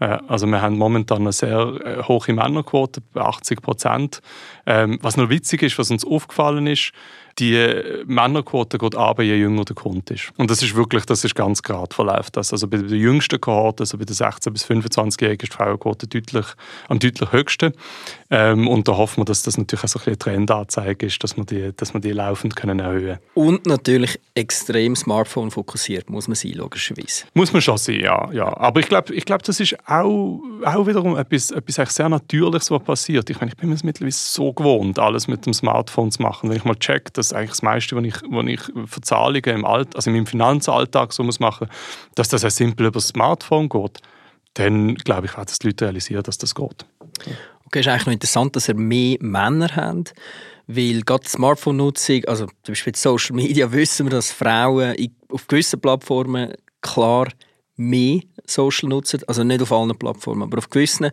[0.00, 4.20] Äh, also wir haben momentan eine sehr äh, hohe Männerquote, 80 Prozent.
[4.66, 6.92] Ähm, was noch witzig ist, was uns aufgefallen ist,
[7.38, 10.32] die Männerquote geht ab, je jünger der Kunde ist.
[10.36, 12.52] Und das ist wirklich, das ist ganz gerade verläuft das.
[12.52, 16.46] Also bei der jüngsten Kohorte, also bei den 16- bis 25-Jährigen, ist die Frauenquote deutlich,
[16.88, 17.72] am deutlich höchsten.
[18.30, 21.36] Ähm, und da hoffen wir, dass das natürlich auch so ein eine Trendanzeige ist, dass
[21.36, 26.34] wir die, dass wir die laufend können erhöhen Und natürlich extrem Smartphone fokussiert, muss man
[26.34, 27.24] sein, logischerweise.
[27.34, 28.30] Muss man schon sein, ja.
[28.32, 28.56] ja.
[28.56, 32.82] Aber ich glaube, ich glaub, das ist auch, auch wiederum etwas, etwas sehr Natürliches, was
[32.82, 33.30] passiert.
[33.30, 36.50] Ich meine, ich bin mir mittlerweile so gewohnt, alles mit dem Smartphone zu machen.
[36.50, 38.60] Wenn ich mal check, dass eigentlich das meiste, was ich, was ich
[38.90, 41.68] für Zahlungen im, Alt, also in meinem Finanzalltag so muss machen
[42.14, 44.00] dass das sehr simpel über das Smartphone geht,
[44.54, 46.86] dann glaube ich, dass die Leute realisieren, dass das geht.
[47.66, 50.14] Okay, ist eigentlich noch interessant, dass ihr mehr Männer habt,
[50.66, 54.94] weil gerade die Smartphone-Nutzung, also zum Beispiel Social Media, wissen wir, dass Frauen
[55.30, 57.28] auf gewissen Plattformen klar
[57.76, 61.10] mehr Social nutzen, also nicht auf allen Plattformen, aber auf gewissen.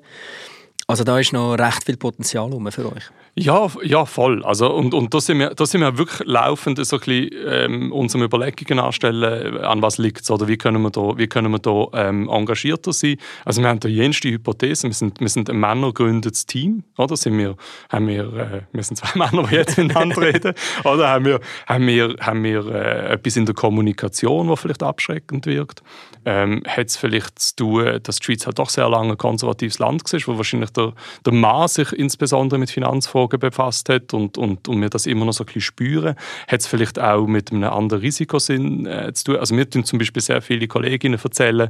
[0.88, 3.04] Also da ist noch recht viel Potenzial für euch.
[3.38, 4.46] Ja, ja voll.
[4.46, 7.92] Also, und und da, sind wir, da sind wir wirklich laufend so ein bisschen, ähm,
[7.92, 11.60] unsere Überlegungen anstellen, an was liegt es oder wie können wir da, wie können wir
[11.60, 13.18] da ähm, engagierter sein.
[13.44, 14.90] Also wir haben da jenste Hypothesen.
[14.90, 16.86] Wir sind, wir sind ein männergründetes Team.
[16.98, 17.18] Oder?
[17.18, 17.58] Sind wir,
[17.90, 20.54] haben wir, äh, wir sind zwei Männer, die jetzt miteinander reden.
[20.86, 25.46] Oder haben wir, haben wir, haben wir äh, etwas in der Kommunikation, was vielleicht abschreckend
[25.46, 25.84] wirkt?
[26.26, 29.80] Ähm, Hat es vielleicht zu tun, dass die Schweiz halt doch sehr lange ein konservatives
[29.80, 30.94] Land war, wo wahrscheinlich der,
[31.26, 35.34] der Mann sich insbesondere mit Finanzfragen befasst hat und, und, und wir das immer noch
[35.34, 36.16] so ein bisschen spüren.
[36.48, 39.38] Hat es vielleicht auch mit einem anderen Risikosinn äh, zu tun?
[39.38, 41.70] Also mir tun zum Beispiel sehr viele Kolleginnen erzählen,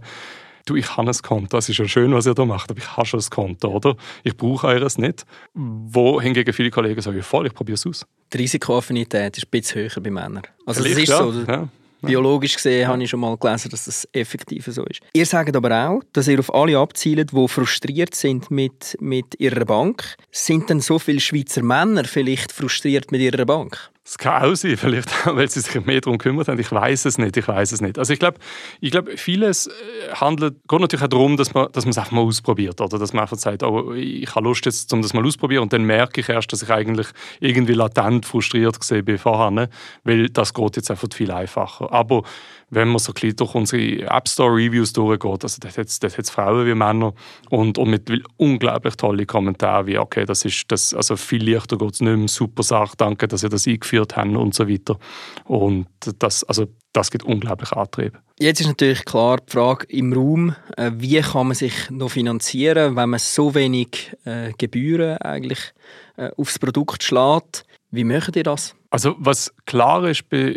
[0.66, 2.98] du, ich habe ein Konto, das ist ja schön, was ihr da macht, aber ich
[2.98, 3.96] habe schon ein Konto, oder?
[4.24, 5.26] Ich brauche eures nicht.
[5.54, 8.06] Wo hingegen viele Kollegen sagen, voll, ich probiere es aus.
[8.34, 10.44] Die Risikoaffinität ist ein bisschen höher bei Männern.
[10.66, 11.32] Also das ist ja, so.
[11.48, 11.70] Ja.
[12.06, 15.02] Biologisch gesehen habe ich schon mal gelesen, dass das effektiv so ist.
[15.14, 19.66] Ihr sagt aber auch, dass ihr auf alle abzielt, die frustriert sind mit, mit ihrer
[19.66, 20.16] Bank.
[20.32, 23.92] Sind denn so viele Schweizer Männer vielleicht frustriert mit ihrer Bank?
[24.08, 26.60] Es kann auch sein, vielleicht weil sie sich mehr darum gekümmert haben.
[26.60, 27.98] Ich weiß es nicht, ich weiß es nicht.
[27.98, 28.38] Also ich glaube,
[28.80, 29.72] ich glaub, vieles äh,
[30.14, 32.80] handelt, geht natürlich auch darum, dass man, dass man es einfach mal ausprobiert.
[32.82, 35.64] Oder dass man einfach sagt, oh, ich habe Lust jetzt, um das mal auszuprobieren.
[35.64, 37.08] Und dann merke ich erst, dass ich eigentlich
[37.40, 39.50] irgendwie latent frustriert war vorher.
[39.50, 39.70] Ne?
[40.04, 41.92] Weil das geht jetzt einfach viel einfacher.
[41.92, 42.22] Aber
[42.70, 46.30] wenn man so ein bisschen durch unsere App Store Reviews durchgeht, also dort hat es
[46.30, 47.14] Frauen wie Männer
[47.50, 51.94] und, und mit unglaublich tolle Kommentare wie, okay, das ist, das, also viel leichter geht
[51.94, 54.98] es nicht mehr, super Sache, danke, dass ihr das eingeführt habt und so weiter.
[55.46, 55.88] Und
[56.20, 58.18] das, also das gibt unglaublich Antrieb.
[58.40, 62.96] Jetzt ist natürlich klar die Frage im Raum, äh, wie kann man sich noch finanzieren,
[62.96, 65.74] wenn man so wenig äh, Gebühren eigentlich
[66.18, 67.66] äh, aufs Produkt schlägt.
[67.92, 68.76] Wie macht ihr das?
[68.96, 70.56] Also was klar ist bei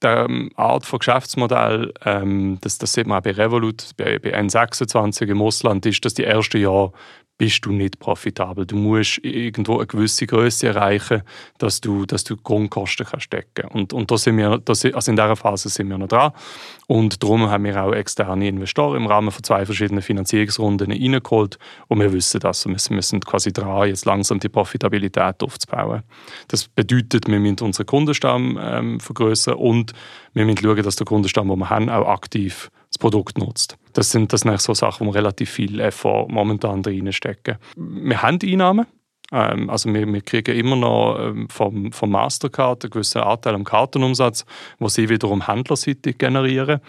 [0.00, 5.26] der Art von Geschäftsmodell, ähm, das, das sieht man auch bei Revolut, bei, bei N26
[5.26, 6.92] im Ausland, ist, dass die ersten Jahre
[7.36, 8.64] bist du nicht profitabel.
[8.66, 11.22] Du musst irgendwo eine gewisse Größe erreichen,
[11.58, 15.16] dass du, dass du Grundkosten kannst decken und, und da sind wir, das, also in
[15.16, 16.32] dieser Phase sind wir noch dran.
[16.86, 21.58] Und darum haben wir auch externe Investoren im Rahmen von zwei verschiedenen Finanzierungsrunden reingeholt.
[21.88, 22.66] Und wir wissen das.
[22.66, 26.02] Wir sind, wir sind quasi dran, jetzt langsam die Profitabilität aufzubauen.
[26.48, 29.92] Das bedeutet, wir müssen unseren Kundenstamm ähm, vergrößern und
[30.34, 33.76] wir müssen schauen, dass der Kundenstamm, den wir haben, auch aktiv das Produkt nutzt.
[33.92, 37.56] Das sind, das sind so Sachen, wo wir relativ viel Effort momentan reinstecken.
[37.76, 38.86] Wir haben Einnahmen.
[39.32, 43.64] Ähm, also wir, wir, kriegen immer noch ähm, vom, vom Mastercard einen gewissen Anteil am
[43.64, 44.44] Kartenumsatz,
[44.78, 46.80] wo sie wiederum händlerseitig generieren.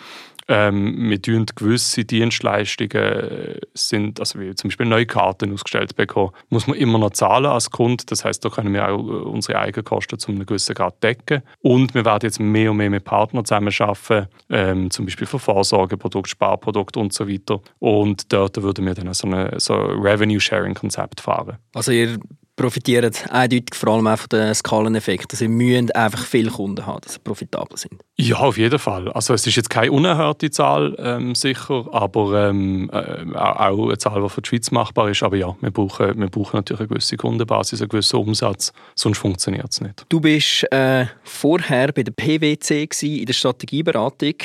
[0.47, 6.31] Ähm, wir tun gewisse Dienstleistungen, äh, sind, also wie zum Beispiel neue Karten ausgestellt bekommen,
[6.49, 8.03] muss man immer noch zahlen als Kunde.
[8.07, 11.41] Das heißt, da können wir auch äh, unsere Eigenkosten zu einem gewissen Grad decken.
[11.61, 16.29] Und wir werden jetzt mehr und mehr mit Partnern zusammenarbeiten, ähm, zum Beispiel für Vorsorgeprodukt,
[16.29, 17.61] Sparprodukt und so weiter.
[17.79, 21.57] Und dort würden wir dann so ein so Revenue-Sharing-Konzept fahren.
[21.73, 22.19] Also ihr
[22.55, 25.37] profitieren eindeutig vor allem auch von den Skaleneffekten.
[25.37, 28.01] Sie müssen einfach viele Kunden haben, dass sie profitabel sind.
[28.15, 29.11] Ja, auf jeden Fall.
[29.11, 34.21] Also es ist jetzt keine unerhörte Zahl, ähm, sicher, aber ähm, äh, auch eine Zahl,
[34.21, 35.21] die für die Schweiz machbar ist.
[35.21, 39.71] Aber ja, wir brauchen, wir brauchen natürlich eine gewisse Kundenbasis, einen gewissen Umsatz, sonst funktioniert
[39.71, 40.05] es nicht.
[40.07, 44.35] Du bist äh, vorher bei der PwC gewesen, in der Strategieberatung.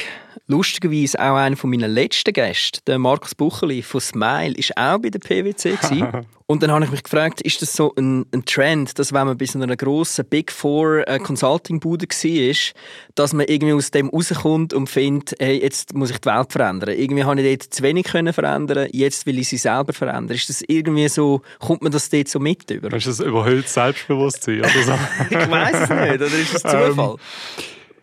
[0.47, 5.19] Lustigerweise auch einer meiner letzten Gäste, der Markus Bucheli von Smile, ist auch bei der
[5.19, 5.79] PwC.
[6.51, 9.39] Und dann habe ich mich gefragt, ist das so ein, ein Trend, dass wenn man
[9.39, 12.75] bei so einer grossen Big Four äh, Consulting-Bude war,
[13.15, 16.97] dass man irgendwie aus dem rauskommt und findet, hey, jetzt muss ich die Welt verändern.
[16.99, 20.37] Irgendwie habe ich dort zu wenig können verändern, jetzt will ich sie selber verändern.
[20.37, 22.93] Ist das irgendwie so, kommt man das dort so mit über?
[22.95, 24.99] Ist das überhöht Selbstbewusstsein oder so?
[25.31, 27.11] ich weiß es nicht, oder ist das Zufall?
[27.11, 27.17] Ähm,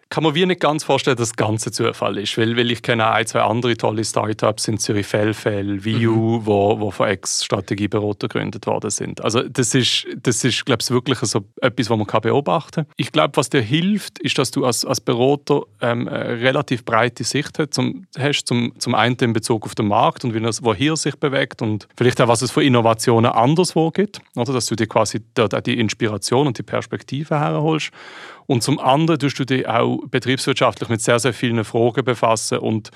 [0.09, 3.11] kann man wie nicht ganz vorstellen, dass das Ganze Zufall ist, weil, weil ich kenne
[3.11, 6.45] ein, zwei andere tolle Startups in Zürich, Fellfell, Viu, mhm.
[6.45, 9.23] wo, wo von Ex-Strategieberater gegründet worden sind.
[9.23, 12.93] Also das ist, das ist glaube ich, wirklich so etwas, was man kann beobachten kann.
[12.95, 17.23] Ich glaube, was dir hilft, ist, dass du als, als Berater ähm, eine relativ breite
[17.23, 20.63] Sicht hast, zum, hast zum, zum einen in Bezug auf den Markt und wie das,
[20.63, 24.53] wo hier sich bewegt und vielleicht auch, was es für Innovationen anderswo gibt, oder?
[24.53, 27.91] dass du dir quasi dort auch die Inspiration und die Perspektive herholst
[28.47, 32.60] und zum anderen tust du dich auch betriebswirtschaftlich mit sehr, sehr vielen Fragen befassen.
[32.60, 32.91] Und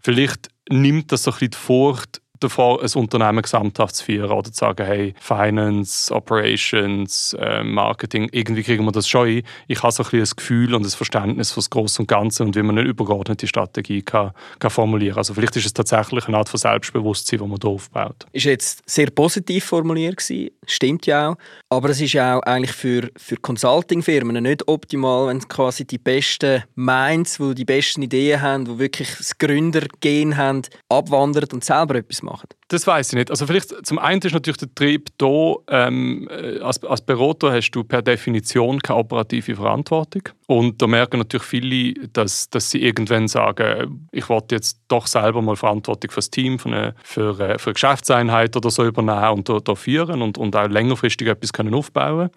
[0.00, 4.50] vielleicht nimmt das so ein bisschen die Furcht davor, ein Unternehmen gesamthaft zu führen oder
[4.50, 9.42] zu sagen, hey, Finance, Operations, äh, Marketing, irgendwie kriegen wir das schon hin.
[9.68, 12.44] Ich habe so ein bisschen das Gefühl und das Verständnis für das Große und Ganze
[12.44, 16.38] und wie man eine übergeordnete Strategie kann, kann formulieren Also vielleicht ist es tatsächlich eine
[16.38, 18.26] Art von Selbstbewusstsein, das man hier aufbaut.
[18.32, 21.36] Ist jetzt sehr positiv formuliert gewesen, stimmt ja auch,
[21.68, 27.38] aber es ist auch eigentlich für, für Consulting-Firmen nicht optimal, wenn quasi die besten Minds,
[27.38, 32.31] die die besten Ideen haben, die wirklich das Gründergehen haben, abwandern und selber etwas machen
[32.32, 32.48] machen?
[32.72, 33.30] Das weiß ich nicht.
[33.30, 37.70] Also vielleicht zum einen ist natürlich der Trieb da, ähm, äh, als, als Berater hast
[37.72, 40.22] du per Definition keine operative Verantwortung.
[40.46, 45.42] Und da merken natürlich viele, dass, dass sie irgendwann sagen, ich wollte jetzt doch selber
[45.42, 49.38] mal Verantwortung für das Team, für eine, für, äh, für eine Geschäftseinheit oder so übernehmen
[49.38, 52.30] und da, da führen und, und auch längerfristig etwas können aufbauen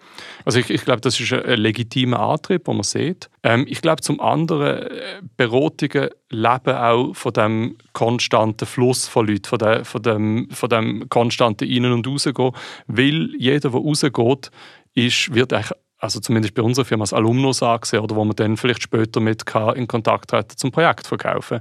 [0.44, 3.30] Also ich, ich glaube, das ist ein legitimer Antrieb, den man sieht.
[3.42, 9.44] Ähm, ich glaube zum anderen, äh, Beratungen leben auch von dem konstanten Fluss von Leuten,
[9.44, 12.52] von, der, von dem von dem konstanten Innen- und Rausgehen.
[12.86, 14.50] Weil jeder, der rausgeht,
[14.94, 15.52] ist, wird
[15.98, 19.44] also zumindest bei unserer Firma als Alumnus angesehen, oder wo man dann vielleicht später mit
[19.74, 21.60] in Kontakt treten zum Projekt verkaufen.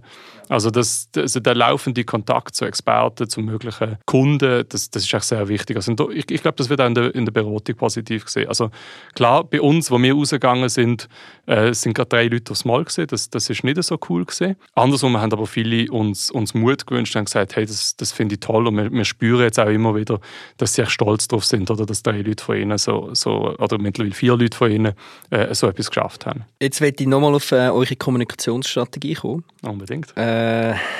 [0.49, 5.23] Also das, also der laufende Kontakt zu Experten, zu möglichen Kunden, das, das ist echt
[5.23, 5.75] sehr wichtig.
[5.75, 8.47] Also ich, ich glaube, das wird auch in der, in der Beratung positiv gesehen.
[8.47, 8.69] Also
[9.15, 11.07] klar, bei uns, wo wir rausgegangen sind,
[11.47, 13.07] äh, sind gerade drei Leute aufs Mal gesehen.
[13.07, 14.55] Das, das ist nicht so cool gesehen.
[14.73, 18.39] Andersrum haben aber viele uns, uns Mut gewünscht und gesagt, hey, das, das finde ich
[18.39, 20.19] toll und wir, wir spüren jetzt auch immer wieder,
[20.57, 23.77] dass sie echt stolz drauf sind oder dass drei Leute von ihnen so, so oder
[23.77, 24.93] mittlerweile vier Leute von ihnen
[25.31, 26.45] äh, so etwas geschafft haben.
[26.61, 29.43] Jetzt möchte ich nochmal auf äh, eure Kommunikationsstrategie kommen.
[29.63, 30.15] Unbedingt.
[30.15, 30.34] Äh,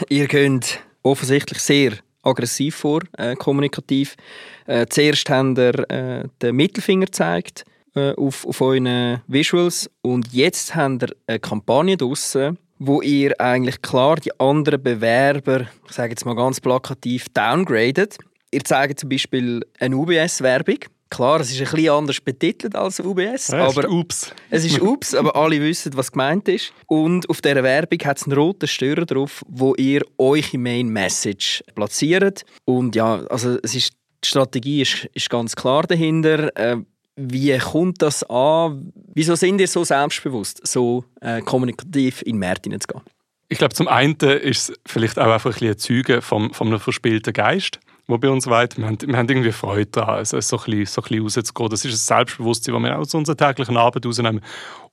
[0.10, 1.94] ihr geht offensichtlich sehr
[2.26, 4.16] aggressiv vor, äh, kommunikativ.
[4.66, 7.64] Äh, zuerst habt ihr äh, den Mittelfinger gezeigt
[7.96, 13.82] äh, auf, auf euren Visuals und jetzt habt ihr eine Kampagne draussen, wo ihr eigentlich
[13.82, 18.18] klar die anderen Bewerber, ich sage jetzt mal ganz plakativ, downgradet.
[18.52, 23.50] Ihr zeigt zum Beispiel eine UBS-Werbung Klar, es ist ein bisschen anders betitelt als UBS.
[23.50, 24.34] Ja, aber Ups.
[24.50, 26.74] Es ist Ups, aber alle wissen, was gemeint ist.
[26.88, 31.64] Und auf dieser Werbung hat es einen roten Störer drauf, wo ihr eure Main Message
[31.76, 32.44] platziert.
[32.66, 36.56] Und ja, also es ist, die Strategie ist, ist ganz klar dahinter.
[36.58, 36.78] Äh,
[37.16, 38.92] wie kommt das an?
[39.14, 43.04] Wieso sind ihr so selbstbewusst, so äh, kommunikativ in Märkte hineinzugehen?
[43.48, 46.68] Ich glaube, zum einen ist es vielleicht auch einfach ein, bisschen ein Zeuge vom, von
[46.68, 50.40] einem verspielten Geist wo bei uns weit, wir haben, wir haben irgendwie Freude daran, also
[50.40, 51.70] so ein bisschen, so bisschen rauszugehen.
[51.70, 54.42] Das ist ein Selbstbewusstsein, das wir aus unserer täglichen Arbeit rausnehmen.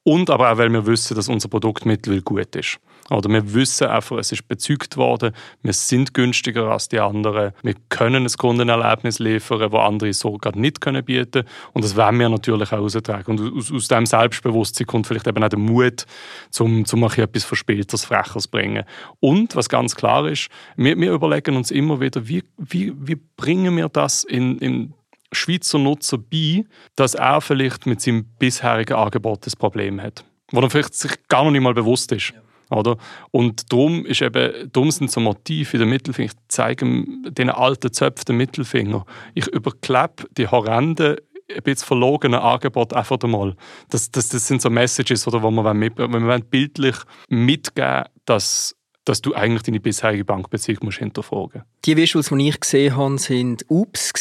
[0.04, 2.78] Und aber auch, weil wir wissen, dass unser Produkt mittlerweile gut ist.
[3.10, 7.74] Oder wir wissen einfach, es ist bezeugt worden, wir sind günstiger als die anderen, wir
[7.88, 12.28] können ein Kundenerlebnis liefern, das andere so gerade nicht können bieten Und das wollen wir
[12.28, 13.32] natürlich auch austragen.
[13.32, 16.06] Und aus, aus diesem Selbstbewusstsein kommt vielleicht eben auch der Mut,
[16.50, 18.84] zum, zum etwas Verspieltes, Freches zu bringen.
[19.20, 23.76] Und, was ganz klar ist, wir, wir überlegen uns immer wieder, wie, wie, wie bringen
[23.76, 24.94] wir das in, in
[25.32, 30.24] Schweizer Nutzer bei, dass er vielleicht mit seinem bisherigen Angebot das Problem hat.
[30.50, 32.32] Wo er vielleicht sich gar noch nicht mal bewusst ist.
[32.34, 32.41] Ja.
[32.72, 32.96] Oder?
[33.30, 36.30] Und darum, ist eben, darum sind so Motive in der Mittelfinger.
[36.30, 39.04] Ich zeige den alten Zöpfen den Mittelfinger.
[39.34, 41.16] Ich überklebe die horrenden
[41.54, 43.54] ein bisschen verlogenen Angebot einfach einmal.
[43.90, 46.96] Das, das, das sind so Messages, oder, wo wir, mit, wir bildlich
[47.28, 52.96] mitgeben dass dass du eigentlich deine bisherige Bankbeziehung musst hinterfragen Die Visuals, die ich gesehen
[52.96, 54.12] habe, sind Ups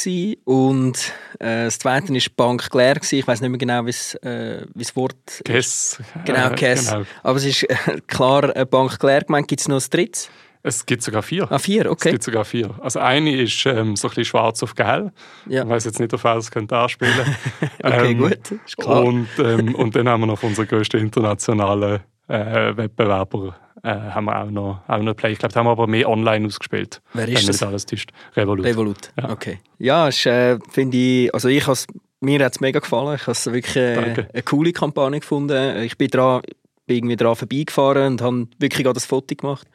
[0.45, 0.97] und
[1.39, 2.69] äh, das zweite war Bank.
[2.71, 3.19] Gewesen.
[3.19, 5.15] Ich weiß nicht mehr genau, wie äh, das Wort
[5.45, 6.01] Guess.
[6.25, 6.89] Genau, Äh, Guess.
[6.91, 7.05] genau.
[7.23, 7.75] Aber es ist äh,
[8.07, 9.47] klar Bank leer gemeint.
[9.47, 10.29] Gibt es noch ein drittes?
[10.63, 11.51] Es gibt sogar vier.
[11.51, 12.11] Ah, vier, Es okay.
[12.11, 12.75] gibt sogar vier.
[12.81, 15.11] Also eine ist ähm, so ein bisschen schwarz auf gelb.
[15.47, 15.63] Ja.
[15.63, 17.13] Ich weiß jetzt nicht, auf was es könnte anspielen
[17.83, 19.03] Okay, Ähm, gut, ist klar.
[19.03, 24.41] Und, ähm, und dann haben wir noch unseren grössten internationalen äh, Wettbewerber äh, haben wir
[24.41, 25.31] auch noch, auch noch Play.
[25.31, 27.01] Ich glaube, da haben wir aber mehr online ausgespielt.
[27.13, 27.63] Wer ist das?
[27.63, 28.11] alles täuscht.
[28.35, 28.65] Revolut.
[28.65, 29.11] Revolut.
[29.17, 29.29] Ja.
[29.29, 29.59] Okay.
[29.79, 31.87] Ja, äh, finde ich, also ich has,
[32.19, 33.15] mir hat es mega gefallen.
[33.15, 34.27] Ich habe es wirklich äh, Danke.
[34.31, 35.77] eine coole Kampagne gefunden.
[35.83, 36.41] Ich bin, dran,
[36.85, 39.67] bin irgendwie dran vorbeigefahren und habe wirklich gerade das Foto gemacht.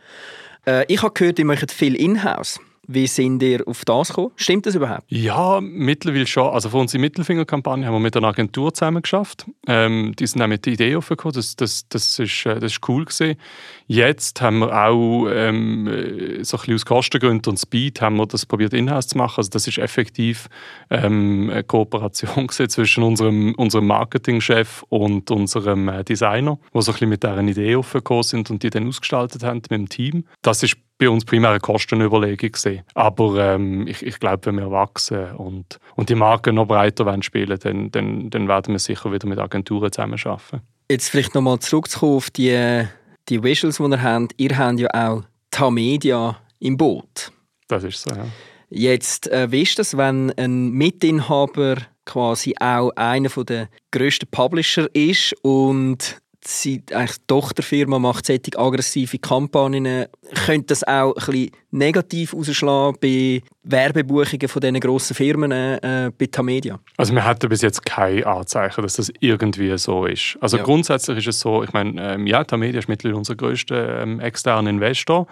[0.66, 2.60] Äh, ich habe gehört, ihr macht viel in-house.
[2.88, 4.30] Wie sind ihr auf das gekommen?
[4.36, 5.04] Stimmt das überhaupt?
[5.08, 6.52] Ja, mittlerweile schon.
[6.52, 9.46] Also für unsere Mittelfingerkampagne haben wir mit einer Agentur zusammen geschafft.
[9.66, 11.34] Ähm, die sind auch mit der Idee aufgekommen.
[11.34, 13.36] Das, das, das, ist, äh, das ist cool gewesen.
[13.88, 18.46] Jetzt haben wir auch ähm, äh, so ein aus Kostengründen und Speed haben wir das
[18.46, 19.38] probiert in-house zu machen.
[19.38, 20.48] Also das ist effektiv
[20.90, 27.08] ähm, eine Kooperation zwischen unserem, unserem Marketingchef und unserem äh, Designer, wo so ein bisschen
[27.08, 30.24] mit deren Idee aufgekommen sind und die dann ausgestaltet haben mit dem Team.
[30.42, 32.82] Das ist bei uns primär eine Kostenüberlegung gesehen.
[32.94, 37.22] Aber ähm, ich, ich glaube, wenn wir wachsen und, und die Marken noch breiter wollen
[37.22, 40.62] spielen, dann, dann, dann werden wir sicher wieder mit Agenturen zusammenarbeiten.
[40.90, 42.84] Jetzt vielleicht nochmal zurückzukommen auf die,
[43.28, 44.34] die Visuals, die ihr habt.
[44.36, 47.32] Ihr habt ja auch Tamedia im Boot.
[47.68, 48.26] Das ist so, ja.
[48.68, 55.34] Jetzt, äh, wie ist das, wenn ein Mitinhaber quasi auch einer der grössten Publisher ist
[55.42, 60.06] und sie, eigentlich die Tochterfirma macht solche aggressive Kampagnen,
[60.46, 66.26] könnte das auch ein bisschen negativ ausschlagen bei Werbebuchungen von diesen grossen Firmen äh, bei
[66.26, 66.78] Tamedia?
[66.96, 70.38] Also wir hatten bis jetzt kein Anzeichen, dass das irgendwie so ist.
[70.40, 70.62] Also Ja.
[70.62, 74.70] grundsätzlich ist es so, ich meine, ähm, ja, Tamedia ist mittlerweile unser grösster ähm, externer
[74.70, 75.26] Investor.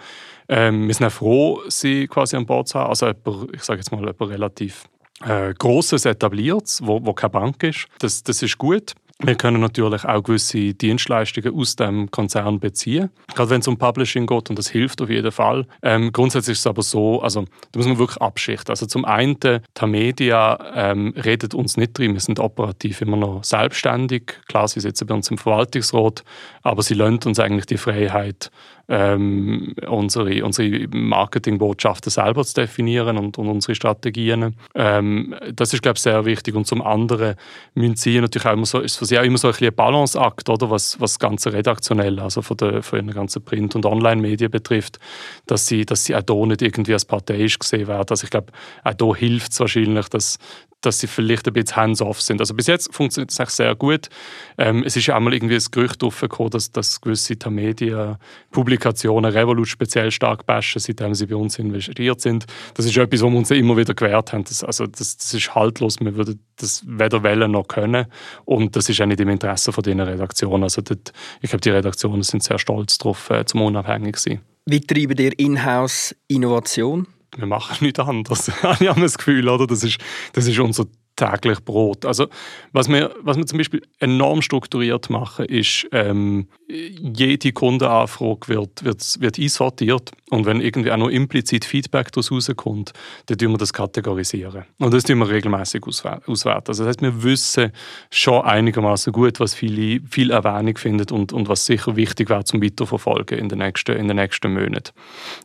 [0.47, 2.89] Ähm, wir sind auch froh, sie quasi an Bord zu haben.
[2.89, 4.85] Also jemand, ich sage jetzt mal, relativ
[5.25, 7.87] äh, Grosses etabliert, wo, wo keine Bank ist.
[7.99, 8.93] Das, das ist gut.
[9.23, 14.27] Wir können natürlich auch gewisse Dienstleistungen aus dem Konzern beziehen, gerade wenn es um Publishing
[14.27, 15.65] geht und das hilft auf jeden Fall.
[15.81, 18.71] Ähm, grundsätzlich ist es aber so, also da muss man wirklich abschichten.
[18.71, 19.37] Also zum einen,
[19.73, 24.33] Tamedia ähm, redet uns nicht drin, wir sind operativ immer noch selbstständig.
[24.47, 26.25] Klar, sie sitzen bei uns im Verwaltungsrat,
[26.61, 28.51] aber sie lassen uns eigentlich die Freiheit,
[28.87, 34.55] ähm, unsere, unsere Marketingbotschaften selber zu definieren und, und unsere Strategien.
[34.75, 36.55] Ähm, das ist, glaube ich, sehr wichtig.
[36.55, 37.35] Und zum anderen
[37.73, 40.49] müssen sie natürlich auch immer so, ist für sie auch immer so ein, ein Balanceakt,
[40.49, 44.51] oder, was, was das ganze redaktionell, also von, der, von den ganzen Print- und Online-Medien
[44.51, 44.99] betrifft,
[45.47, 48.05] dass sie, dass sie auch hier nicht irgendwie als parteiisch gesehen werden.
[48.09, 48.51] Also ich glaube,
[48.83, 50.37] auch hier hilft es wahrscheinlich, dass,
[50.85, 52.39] dass sie vielleicht ein bisschen hands-off sind.
[52.39, 54.09] Also bis jetzt funktioniert es eigentlich sehr gut.
[54.57, 60.11] Ähm, es ist ja einmal irgendwie das Gerücht aufgekommen, dass, dass gewisse Media-Publikationen Revolut speziell
[60.11, 62.45] stark bashen, seitdem sie bei uns investiert sind.
[62.73, 64.43] Das ist etwas, was wir uns immer wieder gewährt haben.
[64.43, 65.99] Das, also das, das ist haltlos.
[65.99, 68.05] Wir würden das weder wollen noch können.
[68.45, 70.63] Und das ist auch nicht im Interesse von diesen Redaktionen.
[70.63, 74.41] Also dort, ich glaube, die Redaktionen sind sehr stolz darauf, äh, zum unabhängig zu sein.
[74.65, 77.07] Wie treibt ihr In-house-Innovation?
[77.37, 78.47] Wir machen nichts anderes.
[78.79, 79.67] ich habe das Gefühl, oder?
[79.67, 79.99] Das, ist,
[80.33, 82.05] das ist unser täglich Brot.
[82.05, 82.27] Also,
[82.73, 89.21] was wir, was wir zum Beispiel enorm strukturiert machen, ist, ähm, jede Kundenanfrage wird, wird,
[89.21, 92.91] wird einsortiert und wenn irgendwie auch noch implizit Feedback daraus rauskommt,
[93.27, 94.65] dann tun wir das kategorisieren.
[94.79, 96.65] Und das tun wir regelmäßig auswerten.
[96.67, 97.71] Also das heißt, wir wissen
[98.11, 102.61] schon einigermaßen gut, was viele, viel Erwähnung findet und, und was sicher wichtig wäre zum
[102.61, 104.91] Weiterverfolgen in den nächsten, in den nächsten Monaten.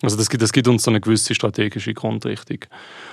[0.03, 2.59] Also das, gibt- das gibt uns so eine gewisse strategische Grundrichtung.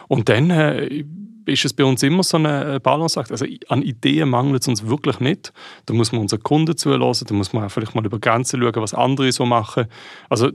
[0.08, 1.04] Und dann äh,
[1.48, 3.32] ist es bei uns immer so eine Balanceakt.
[3.32, 5.54] Also an Ideen mangelt es uns wirklich nicht.
[5.86, 8.94] Da muss man unseren Kunden zulassen, da muss man vielleicht mal über Grenzen schauen, was
[8.94, 9.88] andere so machen.
[10.30, 10.52] Also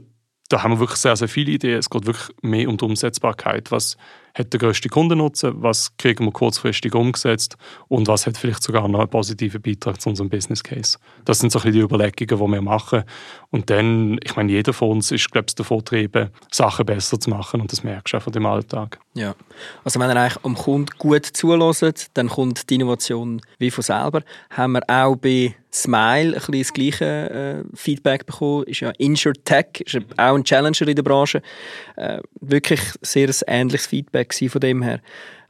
[0.49, 1.79] da haben wir wirklich sehr, sehr viele Ideen.
[1.79, 3.71] Es geht wirklich mehr um die Umsetzbarkeit.
[3.71, 3.97] Was
[4.35, 5.63] hat der grösste Kundennutzen?
[5.63, 7.57] Was kriegen wir kurzfristig umgesetzt?
[7.87, 10.99] Und was hat vielleicht sogar noch einen positiven Beitrag zu unserem Business Case?
[11.25, 13.03] Das sind so ein bisschen die Überlegungen, die wir machen.
[13.53, 17.29] Und dann, ich meine, jeder von uns ist, glaube ich, davon getrieben, Sachen besser zu
[17.29, 17.61] machen.
[17.61, 18.97] Und das merkst du von dem Alltag.
[19.13, 19.35] Ja.
[19.83, 24.23] Also wenn ihr eigentlich am Kunden gut zulässt, dann kommt die Innovation wie von selber.
[24.49, 28.63] Haben wir auch bei Smile ein bisschen das gleiche äh, Feedback bekommen.
[28.63, 31.43] Ist ja InsurTech, ist auch ein Challenger in der Branche.
[31.95, 34.99] Äh, wirklich sehr ein ähnliches Feedback von dem her.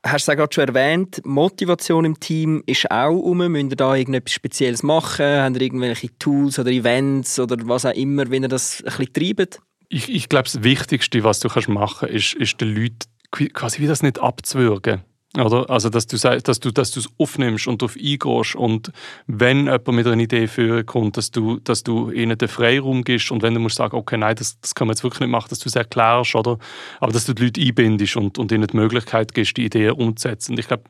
[0.06, 3.38] Hast du es auch gerade schon erwähnt, Motivation im Team ist auch um.
[3.38, 5.26] Müsst ihr da irgendetwas Spezielles machen?
[5.26, 9.14] Habt ihr irgendwelche Tools oder Events oder was auch immer, wenn ihr das ein bisschen
[9.14, 9.62] treibt?
[9.88, 13.82] Ich, ich glaube, das Wichtigste, was du kannst machen kannst, ist, ist den Leuten quasi
[13.82, 15.04] wie das nicht abzuwürgen.
[15.38, 15.68] Oder?
[15.70, 18.92] Also, dass du sagst, dass du, es aufnimmst und darauf eingehst und
[19.26, 23.32] wenn jemand mit einer Idee führen kommt, dass du, dass du ihnen den Freiraum gibst
[23.32, 25.48] und wenn du musst sagen, okay, nein, das, das können wir jetzt wirklich nicht machen,
[25.50, 26.60] dass du es erklärst, oder?
[27.00, 30.52] Aber dass du die Leute einbindest und, und ihnen die Möglichkeit gibst, die Ideen umzusetzen.
[30.52, 30.84] Und ich glaube,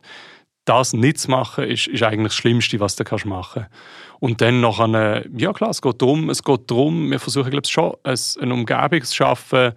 [0.65, 3.67] das nicht zu machen, ist, ist eigentlich das Schlimmste, was du kannst machen
[4.19, 7.65] Und dann noch eine, ja klar, es geht darum, es geht darum, wir versuchen, glaube
[7.65, 9.73] ich, schon eine Umgebung zu schaffen,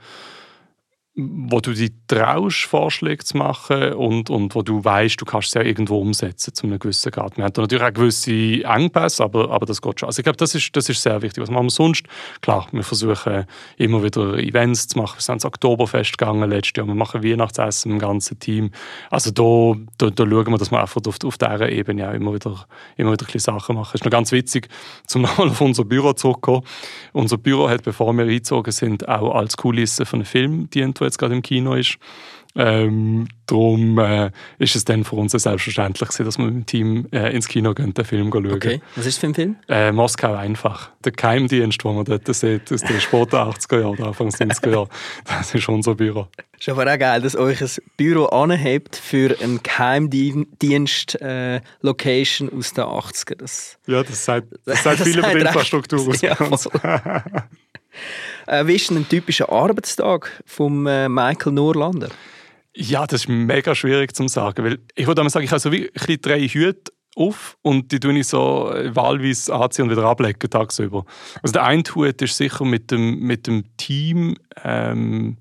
[1.19, 5.55] wo du dich traust, Vorschläge zu machen und, und wo du weißt, du kannst es
[5.55, 7.39] ja irgendwo umsetzen zu einem gewissen Grad.
[7.39, 10.09] Wir haben da natürlich auch gewisse Engpässe, aber, aber das geht schon.
[10.09, 11.43] Also ich glaube, das ist, das ist sehr wichtig.
[11.43, 12.05] Was machen wir sonst?
[12.43, 13.47] Klar, wir versuchen
[13.79, 15.17] immer wieder Events zu machen.
[15.17, 16.87] Wir sind ins Oktoberfest gegangen letztes Jahr.
[16.87, 18.71] Wir machen Weihnachtsessen im ganzen Team.
[19.11, 22.35] Also da, da, da schauen wir, dass wir einfach auf, auf dieser Ebene auch immer
[22.35, 22.67] wieder,
[22.99, 23.93] immer wieder ein Sachen machen.
[23.95, 24.69] Es ist noch ganz witzig,
[25.07, 26.63] zum nochmal auf unser Büro zurückzukommen.
[27.15, 30.69] Unser Büro hat, bevor wir eingezogen sind, auch als Kulisse von einem Film
[31.07, 31.99] dient, jetzt gerade im Kino ist.
[32.59, 37.07] Ähm, darum äh, ist es dann für uns selbstverständlich gewesen, dass wir mit dem Team
[37.13, 38.51] äh, ins Kino gehen, den Film schauen.
[38.51, 39.57] Okay, was ist das für ein Film?
[39.69, 40.89] Äh, Moskau einfach.
[41.05, 44.89] Der Geheimdienst, den man dort sieht, aus den späten 80er Jahren, Anfang 90er Jahren.
[45.27, 46.29] Das ist unser Büro.
[46.59, 52.85] Ist aber auch geil, dass euch ein Büro anhebt für eine Geheimdienst-Location äh, aus den
[52.85, 53.35] 80er.
[53.37, 56.23] Das, ja, das sagt, das sagt viel über die Infrastruktur aus.
[56.23, 56.39] Ja,
[58.47, 62.09] Äh, wie ist ein typischer Arbeitstag von äh, Michael Norlander?
[62.75, 65.91] Ja, das ist mega schwierig zu sagen, weil ich würde sagen, ich habe so wie
[66.19, 71.05] drei Hüte auf und die tue ich so äh, wahlweise anziehen und wieder ablegen tagsüber.
[71.43, 75.37] Also der eine Hut ist sicher mit dem, mit dem Team ähm,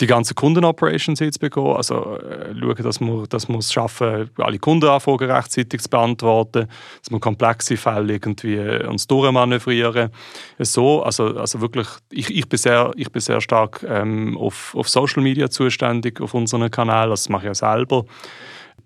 [0.00, 5.30] die ganzen Kundenoperations jetzt begehen, also äh, schauen, dass wir, dass es schaffen, alle Kundenanfragen
[5.30, 6.68] rechtzeitig zu beantworten,
[7.02, 10.10] dass wir komplexe Fälle irgendwie äh, uns durchmanövrieren.
[10.58, 14.88] So, also, also wirklich, ich, ich, bin sehr, ich bin sehr stark ähm, auf, auf
[14.88, 18.04] Social Media zuständig, auf unseren Kanal, das mache ich ja selber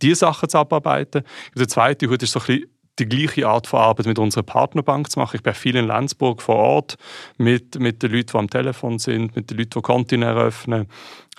[0.01, 1.23] diese Sachen zu abarbeiten.
[1.55, 5.11] Der zweite Hut ist so ein bisschen die gleiche Art von Arbeit mit unserer Partnerbank
[5.11, 5.37] zu machen.
[5.37, 6.97] Ich bin viel in Lenzburg vor Ort
[7.39, 10.87] mit, mit den Leuten, die am Telefon sind, mit den Leuten, die Konten eröffnen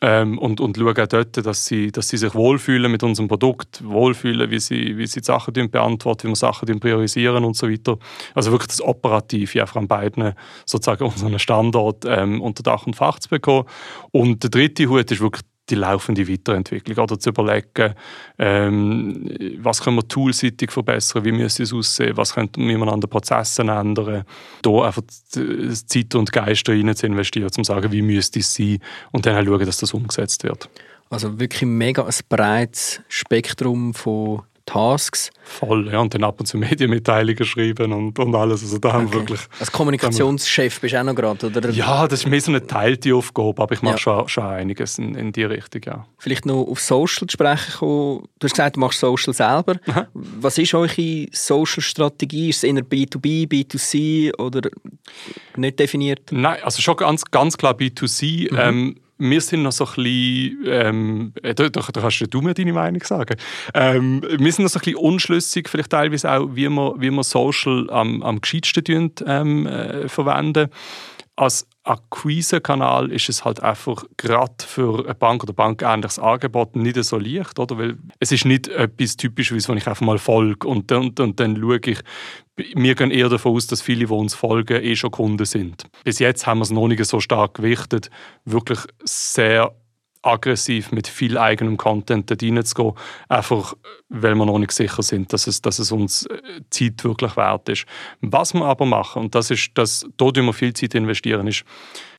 [0.02, 3.82] ähm, und, und schaue auch dort, dass sie, dass sie sich wohlfühlen mit unserem Produkt,
[3.86, 7.98] wohlfühlen, wie sie, wie sie die Sachen beantworten, wie wir Sachen priorisieren und so weiter.
[8.34, 10.34] Also wirklich das Operative einfach an beiden
[10.66, 13.66] sozusagen unseren Standort ähm, unter Dach und Fach zu bekommen.
[14.12, 17.94] Und der dritte Hut ist wirklich die laufende Weiterentwicklung oder zu überlegen,
[18.38, 23.10] ähm, was können wir toolseitig verbessern, wie müsste es aussehen, was könnte man an den
[23.10, 24.26] Prozessen ändern,
[24.62, 28.80] da einfach Zeit und Geist rein zu investieren, um zu sagen, wie müsste es sein
[29.12, 30.70] und dann schauen, dass das umgesetzt wird.
[31.10, 35.30] Also wirklich mega ein breites Spektrum von Tasks.
[35.44, 36.00] Voll, ja.
[36.00, 38.62] Und dann ab und zu Medienmitteilungen schreiben und, und alles.
[38.64, 39.42] Also da haben wir wirklich...
[39.60, 41.70] Als Kommunikationschef bist du auch noch gerade, oder?
[41.70, 44.00] Ja, das ist mehr so eine teilte Aufgabe, aber ich mache ja.
[44.00, 46.06] schon, schon einiges in, in die Richtung, ja.
[46.18, 48.24] Vielleicht noch auf Social zu sprechen kommen.
[48.40, 49.76] Du hast gesagt, du machst Social selber.
[49.88, 50.08] Aha.
[50.14, 52.50] Was ist eure Social-Strategie?
[52.50, 54.70] Ist es eher B2B, B2C oder
[55.58, 56.32] nicht definiert?
[56.32, 58.52] Nein, also schon ganz, ganz klar B2C.
[58.52, 58.60] Mhm.
[58.60, 58.96] Ähm,
[59.30, 63.04] wir sind noch so ein bisschen, ähm, äh, da, da, kannst du mir deine Meinung
[63.04, 63.36] sagen,
[63.74, 67.24] ähm, wir sind noch so ein bisschen unschlüssig, vielleicht teilweise auch, wie wir, wie wir
[67.24, 70.70] Social am, am gescheitsten ähm, äh, verwenden.
[71.36, 77.18] Als Akquise-Kanal ist es halt einfach gerade für eine Bank oder bankähnliches Angebot nicht so
[77.18, 77.78] leicht, oder?
[77.78, 81.58] Weil es ist nicht etwas Typisches, wenn ich einfach mal folge und, und, und dann
[81.58, 82.00] schaue ich,
[82.56, 85.86] wir gehen eher davon aus, dass viele, die uns folgen, eh schon Kunden sind.
[86.04, 88.10] Bis jetzt haben wir es noch nicht so stark gewichtet,
[88.46, 89.76] wirklich sehr
[90.24, 92.94] aggressiv mit viel eigenem Content da reinzugehen,
[93.30, 93.76] einfach
[94.10, 96.38] weil wir noch nicht sicher sind, dass es, dass es uns äh,
[96.70, 97.86] Zeit wirklich wert ist.
[98.22, 101.66] Was wir aber machen, und das ist, dass dort wir viel Zeit investieren, ist,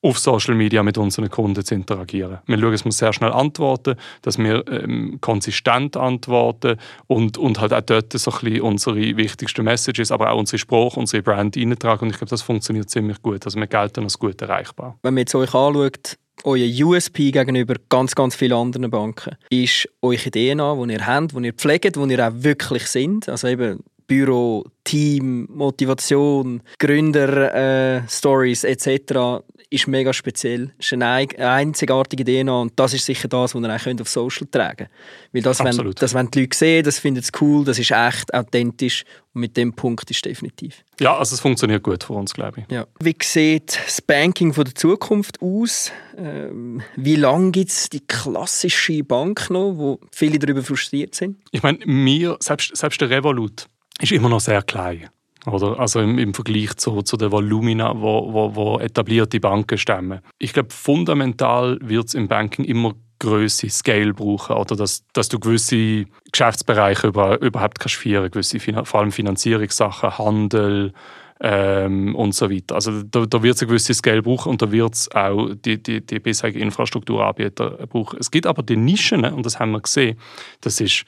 [0.03, 2.41] auf Social Media mit unseren Kunden zu interagieren.
[2.47, 6.77] Wir schauen, dass wir sehr schnell antworten, dass wir ähm, konsistent antworten
[7.07, 11.01] und, und halt auch dort so ein bisschen unsere wichtigsten Messages, aber auch unsere Sprache,
[11.01, 12.05] unsere Brand eintragen.
[12.05, 13.47] Und ich glaube, das funktioniert ziemlich gut.
[13.47, 14.99] Also wir gelten als gut erreichbar.
[15.03, 20.30] Wenn man jetzt euch anschaut, euer USP gegenüber ganz, ganz vielen anderen Banken ist eure
[20.30, 23.28] DNA, die ihr habt, die ihr pflegt, die ihr auch wirklich sind.
[23.28, 29.43] Also eben Büro, Team, Motivation, Gründer, äh, etc
[29.75, 30.73] ist mega speziell.
[30.79, 34.47] Es ist eine einzigartige DNA und das ist sicher das, was ihr auch auf Social
[34.47, 34.91] tragen könnt.
[35.33, 38.33] Weil das, wenn, das, wenn die Leute sehen, das finden sie cool, das ist echt,
[38.33, 40.85] authentisch und mit dem Punkt ist es definitiv.
[41.01, 42.73] Ja, also es funktioniert gut für uns, glaube ich.
[42.73, 42.87] Ja.
[43.01, 45.91] Wie sieht das Banking von der Zukunft aus?
[46.17, 51.39] Ähm, wie lange gibt es die klassische Bank noch, wo viele darüber frustriert sind?
[51.51, 53.67] Ich meine, mir, selbst, selbst der Revolut,
[54.01, 55.09] ist immer noch sehr klein.
[55.47, 55.79] Oder?
[55.79, 60.21] Also im, im Vergleich zu, zu den Volumina, wo, wo, wo etablierte Banken stemmen.
[60.39, 65.39] Ich glaube, fundamental wird es im Banking immer Größe, Scale brauchen oder dass, dass du
[65.39, 70.93] gewisse Geschäftsbereiche über, überhaupt kannst führen, gewisse, vor allem Finanzierungssachen, Handel,
[71.41, 72.77] ähm, und so weiter.
[72.77, 75.83] Also da, da wird es ein gewisses Geld brauchen und da wird es auch die,
[75.83, 78.19] die, die bisherigen Infrastrukturanbieter brauchen.
[78.21, 80.19] Es gibt aber die Nischen, ne, und das haben wir gesehen,
[80.61, 81.05] das ist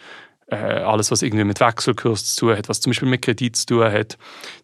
[0.46, 3.66] äh, alles, was irgendwie mit Wechselkurs zu tun hat, was zum Beispiel mit Kredit zu
[3.66, 4.16] tun hat,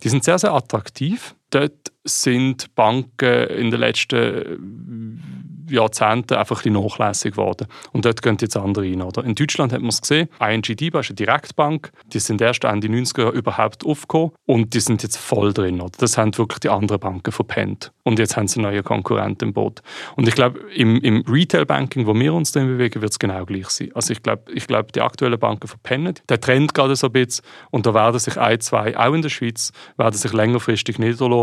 [0.03, 1.35] die sind sehr, sehr attraktiv.
[1.53, 7.67] Dort sind Banken in den letzten Jahrzehnten einfach ein bisschen nachlässig geworden.
[7.93, 9.03] Und dort gehen jetzt andere rein.
[9.03, 9.25] Oder?
[9.25, 12.89] In Deutschland hat man es gesehen, ING DIBA ist eine Direktbank, die sind erst Ende
[12.89, 15.81] 90er Jahre überhaupt aufgekommen und die sind jetzt voll drin.
[15.81, 15.93] Oder?
[15.99, 17.93] Das haben wirklich die anderen Banken verpennt.
[18.03, 19.81] Und jetzt haben sie neuen Konkurrenten im Boot.
[20.17, 23.69] Und ich glaube, im, im Retail-Banking, wo wir uns drin bewegen, wird es genau gleich
[23.69, 23.91] sein.
[23.95, 26.15] Also ich glaube, ich glaub, die aktuellen Banken verpennen.
[26.29, 29.29] Der Trend gerade so ein bisschen und da werden sich ein, zwei, auch in der
[29.29, 31.42] Schweiz, werden sich längerfristig niederlassen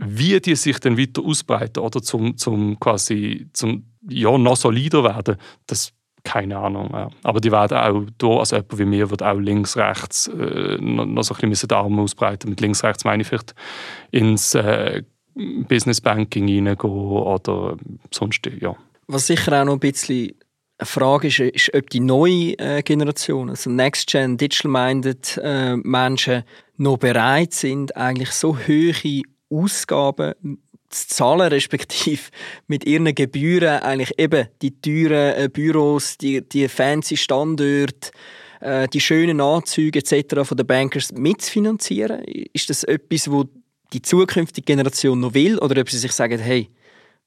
[0.00, 5.36] wie die sich dann weiter ausbreiten oder zum, zum quasi zum, ja, noch solider werden,
[5.66, 5.92] das
[6.22, 6.90] keine Ahnung.
[6.92, 7.08] Ja.
[7.22, 11.22] Aber die werden auch da, also jemand wie mir, wird auch links, rechts äh, noch,
[11.22, 12.50] so ein bisschen die Arme ausbreiten.
[12.50, 13.54] Mit links, rechts meine ich vielleicht
[14.10, 15.02] ins äh,
[15.34, 17.76] Business Banking reingehen oder
[18.10, 18.76] sonst, ja.
[19.06, 20.34] Was sicher auch noch ein bisschen
[20.80, 26.42] eine Frage ist, ist ob die neue äh, Generation, also Next-Gen, Digital-Minded äh, Menschen
[26.78, 30.34] noch bereit sind, eigentlich so hohe Ausgaben
[30.88, 32.22] zu zahlen, respektive
[32.66, 38.10] mit ihren Gebühren eigentlich eben die teuren äh, Büros, die, die fancy Standorte,
[38.92, 40.46] die schönen Anzüge etc.
[40.46, 42.22] von den Bankers mitzufinanzieren?
[42.52, 43.46] Ist das etwas, wo
[43.94, 45.58] die zukünftige Generation noch will?
[45.60, 46.68] Oder ob sie sich sagen, hey,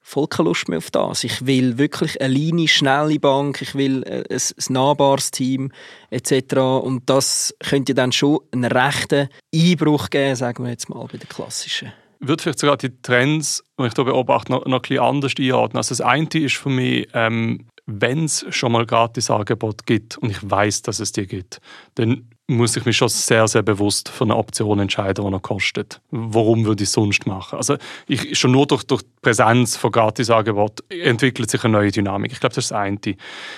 [0.06, 1.24] voll keine Lust mehr auf das.
[1.24, 5.72] Ich will wirklich eine Linie, schnelle Bank, ich will äh, ein, ein nahbares Team
[6.10, 6.56] etc.
[6.56, 11.28] Und das könnte dann schon einen rechten Einbruch geben, sagen wir jetzt mal, bei den
[11.28, 15.32] klassischen würde vielleicht sogar die Trends, die ich hier beobachte, noch, noch ein bisschen anders
[15.38, 15.76] einordnen.
[15.76, 20.38] Also das eine ist für mich, ähm, wenn es schon mal Gratis-Angebot gibt und ich
[20.40, 21.60] weiß, dass es die gibt,
[21.96, 26.00] dann muss ich mich schon sehr, sehr bewusst für eine Option entscheiden, die noch kostet.
[26.10, 27.56] Warum würde ich es sonst machen?
[27.56, 27.76] Also
[28.06, 32.30] ich, schon nur durch, durch Präsenz von Gratisangeboten entwickelt sich eine neue Dynamik.
[32.30, 32.98] Ich glaube, das ist das eine.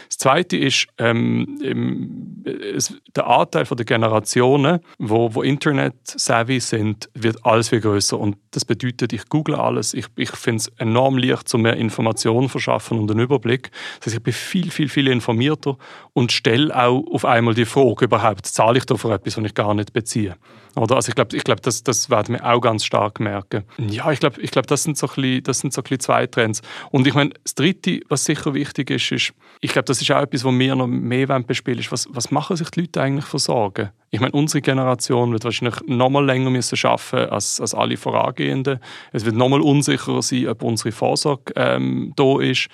[0.09, 2.43] Das zweite ist ähm,
[2.75, 8.65] es, der Anteil der Generationen, wo, wo Internet-savvy sind, wird alles viel größer und das
[8.65, 9.93] bedeutet, ich google alles.
[9.93, 13.71] Ich, ich finde es enorm leicht, um mehr Informationen verschaffen und einen Überblick.
[13.99, 15.77] Das heißt, ich bin viel, viel, viel informierter
[16.13, 19.55] und stelle auch auf einmal die Frage überhaupt, zahle ich da für etwas, was ich
[19.55, 20.37] gar nicht beziehe.
[20.77, 20.97] Oder?
[20.97, 23.65] Also ich glaube, ich glaub, das, das werden wir auch ganz stark merken.
[23.79, 26.61] Ja, ich glaube, ich glaub, das, sind so bisschen, das sind so bisschen zwei Trends.
[26.91, 30.21] Und ich meine, das Dritte, was sicher wichtig ist, ist, ich glaube, das ist auch
[30.21, 33.39] etwas, was wir noch mehr bespielen ist, was, was machen sich die Leute eigentlich für
[33.39, 33.91] Sorgen?
[34.11, 38.79] Ich meine, unsere Generation wird wahrscheinlich noch mal länger müssen arbeiten als, als alle vorangehenden.
[39.13, 42.69] Es wird noch mal unsicherer sein, ob unsere Vorsorge ähm, da ist.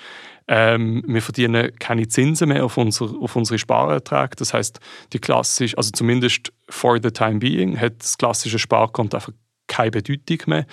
[0.49, 4.37] Ähm, wir verdienen keine Zinsen mehr auf, unser, auf unsere Sparerträge.
[4.37, 4.81] Das heißt,
[5.13, 9.33] die klassisch, also zumindest for the time being, hat das klassische Sparkonto einfach
[9.73, 10.67] keine Bedeutung mehr.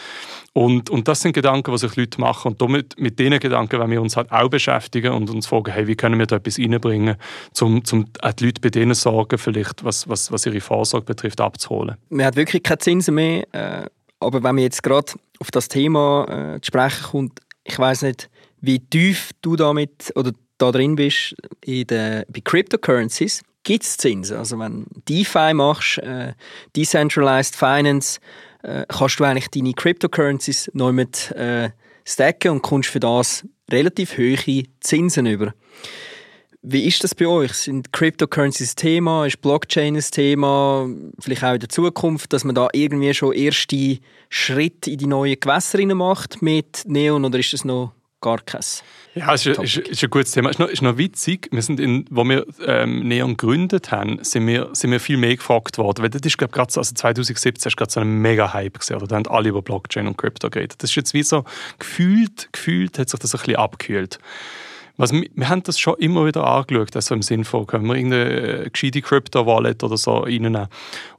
[0.54, 2.52] Und, und das sind Gedanken, die sich Leute machen.
[2.52, 5.88] Und damit, mit diesen Gedanken wollen wir uns halt auch beschäftigen und uns fragen, hey,
[5.88, 7.16] wie können wir da etwas reinbringen,
[7.62, 11.96] um zum die Leute bei denen Sorgen, vielleicht, was, was, was ihre Vorsorge betrifft, abzuholen.
[12.10, 13.48] Man hat wirklich keine Zinsen mehr.
[13.54, 13.86] Äh,
[14.20, 18.30] aber wenn man jetzt gerade auf das Thema äh, zu sprechen kommt, ich weiß nicht,
[18.62, 24.38] wie tief du damit oder da drin bist in den, bei Cryptocurrencies, gibt es Zinsen.
[24.38, 26.34] Also wenn du DeFi machst, äh,
[26.76, 28.20] Decentralized Finance,
[28.64, 31.70] äh, kannst du eigentlich deine Cryptocurrencies neu mit äh,
[32.06, 35.54] stacken und kommst für das relativ hohe Zinsen über.
[36.62, 37.54] Wie ist das bei euch?
[37.54, 39.26] Sind Cryptocurrencies Thema?
[39.26, 40.90] Ist Blockchain ein Thema?
[41.18, 45.40] Vielleicht auch in der Zukunft, dass man da irgendwie schon erste Schritte in die neuen
[45.40, 48.84] Gewässer macht mit Neon oder ist das noch gar keins.
[49.16, 50.50] Ja, es ist, ist, ist, ein gutes Thema.
[50.50, 54.24] Es ist noch, ist noch witzig, wir sind in, wo wir ähm, Neon gegründet haben,
[54.24, 56.04] sind wir, sind wir viel mehr gefragt worden.
[56.04, 59.08] Weil das ist, glaube ich, also 2017 ist gerade so ein mega Hype gesehen, oder?
[59.08, 60.82] Da haben alle über Blockchain und Crypto geredet.
[60.84, 61.44] Das ist jetzt wie so,
[61.80, 64.20] gefühlt, gefühlt hat sich das ein bisschen abgekühlt.
[64.98, 68.66] Was, wir haben das schon immer wieder angeschaut, also im Sinne von, können wir irgendeine
[68.66, 70.68] äh, gescheite Crypto-Wallet oder so reinnehmen.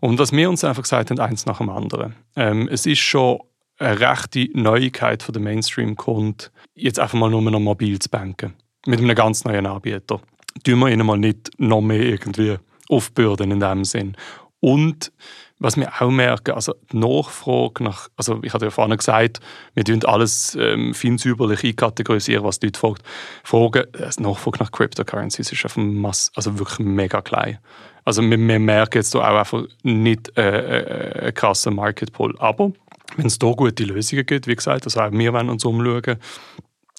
[0.01, 2.15] Und was wir uns einfach gesagt haben, eins nach dem anderen.
[2.37, 3.41] Ähm, es ist schon
[3.79, 8.55] eine rechte Neuigkeit für den Mainstream kommt, jetzt einfach mal nur noch mobil zu banken.
[8.87, 10.21] Mit einem ganz neuen Anbieter.
[10.65, 12.57] Tun wir ihnen mal nicht noch mehr irgendwie
[12.89, 14.17] aufbürden in dem Sinn.
[14.61, 15.13] Und
[15.59, 19.41] was wir auch merken, also die Nachfrage nach, also ich hatte ja vorhin gesagt,
[19.75, 22.99] wir tun alles ähm, feinsäuberlich einkategorisieren, was die Leute fragen.
[23.45, 27.59] Fragen, die Nachfrage nach Cryptocurrencies ist einfach mass, also wirklich mega klein.
[28.05, 32.35] Also wir, wir merken jetzt auch einfach nicht äh, äh, einen krassen Market Pull.
[32.39, 32.73] Aber
[33.17, 36.17] wenn es da gute Lösungen gibt, wie gesagt, also auch wir wollen uns umschauen,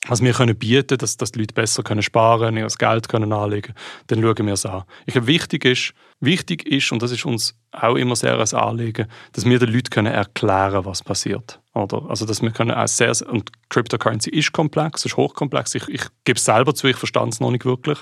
[0.07, 3.31] was wir können bieten dass, dass die Leute besser können sparen können, ihr Geld können
[3.33, 3.73] anlegen
[4.07, 4.83] dann schauen wir es an.
[5.05, 9.07] Ich glaube, wichtig ist, wichtig ist, und das ist uns auch immer sehr ein Anliegen,
[9.33, 11.59] dass wir den Leuten können erklären was passiert.
[11.73, 12.03] Oder?
[12.09, 15.75] Also, dass wir können auch sehr, und Cryptocurrency ist komplex, ist hochkomplex.
[15.75, 17.97] Ich, ich gebe es selber zu, ich verstand es noch nicht wirklich.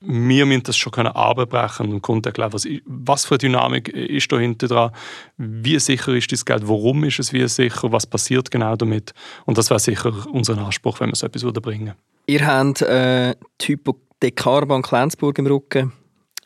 [0.00, 4.30] Wir müssen das schon können abbrechen und Kunden erklären, was, was für eine Dynamik ist
[4.30, 4.92] da hinten dran,
[5.38, 9.14] wie sicher ist das Geld, warum ist es wie sicher, was passiert genau damit.
[9.46, 11.94] Und das wäre sicher unser Anspruch, wenn wir so etwas bringen
[12.28, 15.92] Ihr habt äh, die Hypothekarbank Bank Lenzburg im Rücken.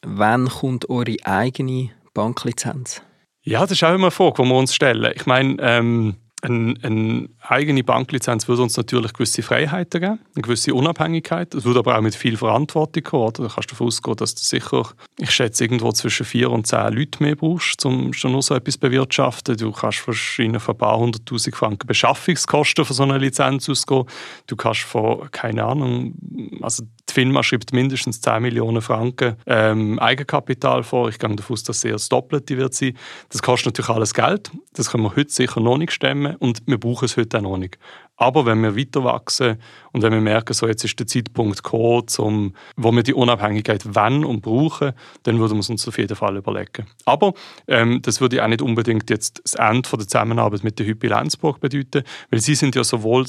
[0.03, 3.03] Wann kommt eure eigene Banklizenz?
[3.43, 5.13] Ja, das ist auch immer eine Frage, die wir uns stellen.
[5.15, 10.75] Ich meine, ähm, eine, eine, eigene Banklizenz würde uns natürlich gewisse Freiheiten geben, eine gewisse
[10.75, 11.55] Unabhängigkeit.
[11.55, 13.25] Es würde aber auch mit viel Verantwortung kommen.
[13.25, 13.43] Oder?
[13.45, 14.89] Da kannst du davon ausgehen, dass du sicher,
[15.19, 18.79] ich schätze, irgendwo zwischen vier und zehn Leute mehr brauchst, um schon nur so etwas
[18.79, 19.57] bewirtschaften.
[19.57, 24.05] Du kannst wahrscheinlich von ein paar hunderttausend Franken Beschaffungskosten für so eine Lizenz ausgehen.
[24.47, 26.15] Du kannst von, keine Ahnung,
[26.63, 31.09] also die FINMA schreibt mindestens 10 Millionen Franken ähm, Eigenkapital vor.
[31.09, 32.97] Ich gehe davon aus, dass es eher das Doppelte wird sein.
[33.29, 34.51] Das kostet natürlich alles Geld.
[34.73, 37.57] Das können wir heute sicher noch nicht stemmen und wir brauchen es heute auch noch
[37.57, 37.79] nicht.
[38.17, 39.57] Aber wenn wir weiter wachsen
[39.93, 43.95] und wenn wir merken, so jetzt ist der Zeitpunkt gekommen, zum, wo wir die Unabhängigkeit
[43.95, 44.93] wenn und brauchen,
[45.23, 46.87] dann würden wir es uns auf jeden Fall überlegen.
[47.07, 47.33] Aber
[47.67, 51.61] ähm, das würde auch nicht unbedingt jetzt das Ende der Zusammenarbeit mit der Hypi Lenzburg
[51.61, 53.25] bedeuten, weil sie sind ja sowohl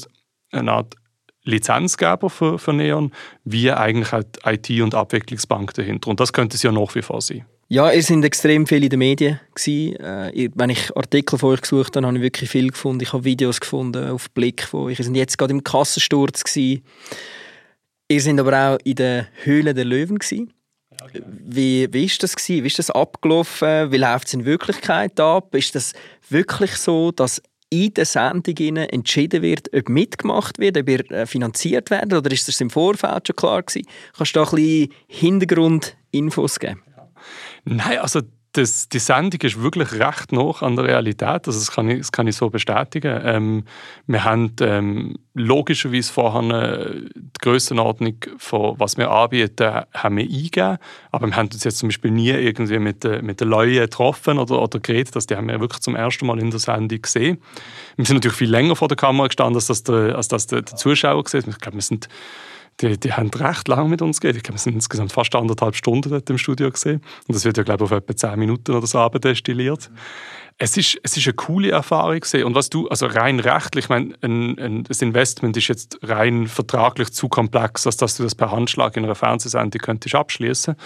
[0.52, 0.94] eine Art
[1.44, 3.12] Lizenzgeber für, für Neon,
[3.44, 6.08] wie eigentlich halt IT- und Abwicklungsbank dahinter.
[6.08, 7.44] Und das könnte es ja nach wie vor sein.
[7.68, 9.40] Ja, ihr seid extrem viel in den Medien.
[9.66, 13.02] Äh, wenn ich Artikel von euch gesucht habe, habe ich wirklich viel gefunden.
[13.02, 14.98] Ich habe Videos gefunden auf Blick von euch.
[14.98, 16.44] Ihr seid jetzt gerade im Kassensturz.
[16.44, 16.82] Gewesen.
[18.08, 20.18] Ihr seid aber auch in der Höhle der Löwen.
[20.18, 20.52] Gewesen.
[21.26, 22.62] Wie, wie ist das gewesen?
[22.62, 23.90] Wie ist das abgelaufen?
[23.90, 25.54] Wie läuft es in Wirklichkeit ab?
[25.54, 25.94] Ist das
[26.28, 27.42] wirklich so, dass
[27.72, 32.46] in der Sendung entschieden wird, ob mitgemacht wird, ob ihr äh, finanziert werdet, oder ist
[32.46, 33.86] das im Vorfeld schon klar gewesen?
[34.14, 36.82] Kannst du da ein bisschen Hintergrundinfos geben?
[37.64, 38.20] Nein, also
[38.52, 41.46] das, die Sendung ist wirklich recht noch an der Realität.
[41.46, 43.20] Also das, kann ich, das kann ich so bestätigen.
[43.24, 43.64] Ähm,
[44.06, 50.76] wir haben ähm, logischerweise vorher die Grössenordnung von was wir anbieten, haben wir eingegeben.
[51.10, 54.60] Aber wir haben uns jetzt zum Beispiel nie irgendwie mit, mit den Leuten getroffen oder,
[54.60, 55.16] oder geredet.
[55.16, 57.38] Das, die haben wir wirklich zum ersten Mal in der Sendung gesehen.
[57.96, 60.60] Wir sind natürlich viel länger vor der Kamera gestanden, als das der, als das der,
[60.60, 62.08] der Zuschauer gesehen Ich glaube, wir sind
[62.80, 64.38] die, die haben recht lange mit uns geredet.
[64.38, 67.02] Ich glaube, wir sind insgesamt fast anderthalb Stunden dort im Studio gesehen.
[67.28, 69.90] Und das wird ja, glaube ich, auf etwa zehn Minuten oder so abdestilliert.
[70.58, 72.44] Es ist, es ist eine coole Erfahrung gewesen.
[72.44, 76.46] Und was du, also rein rechtlich, ich meine, ein, ein, das Investment ist jetzt rein
[76.46, 80.76] vertraglich zu komplex, als dass du das per Handschlag in einer Fernsehsendung könntest abschließen.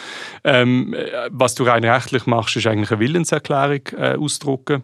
[0.45, 0.95] Ähm,
[1.30, 4.82] was du rein rechtlich machst, ist eigentlich eine Willenserklärung äh, ausdrucken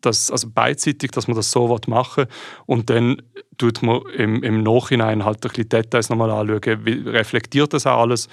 [0.00, 2.26] dass, also beidseitig, dass man das so machen.
[2.66, 3.22] Und dann
[3.58, 8.00] tut man im, im Nachhinein halt ein bisschen Details nochmal anschauen, wie reflektiert das auch
[8.00, 8.28] alles,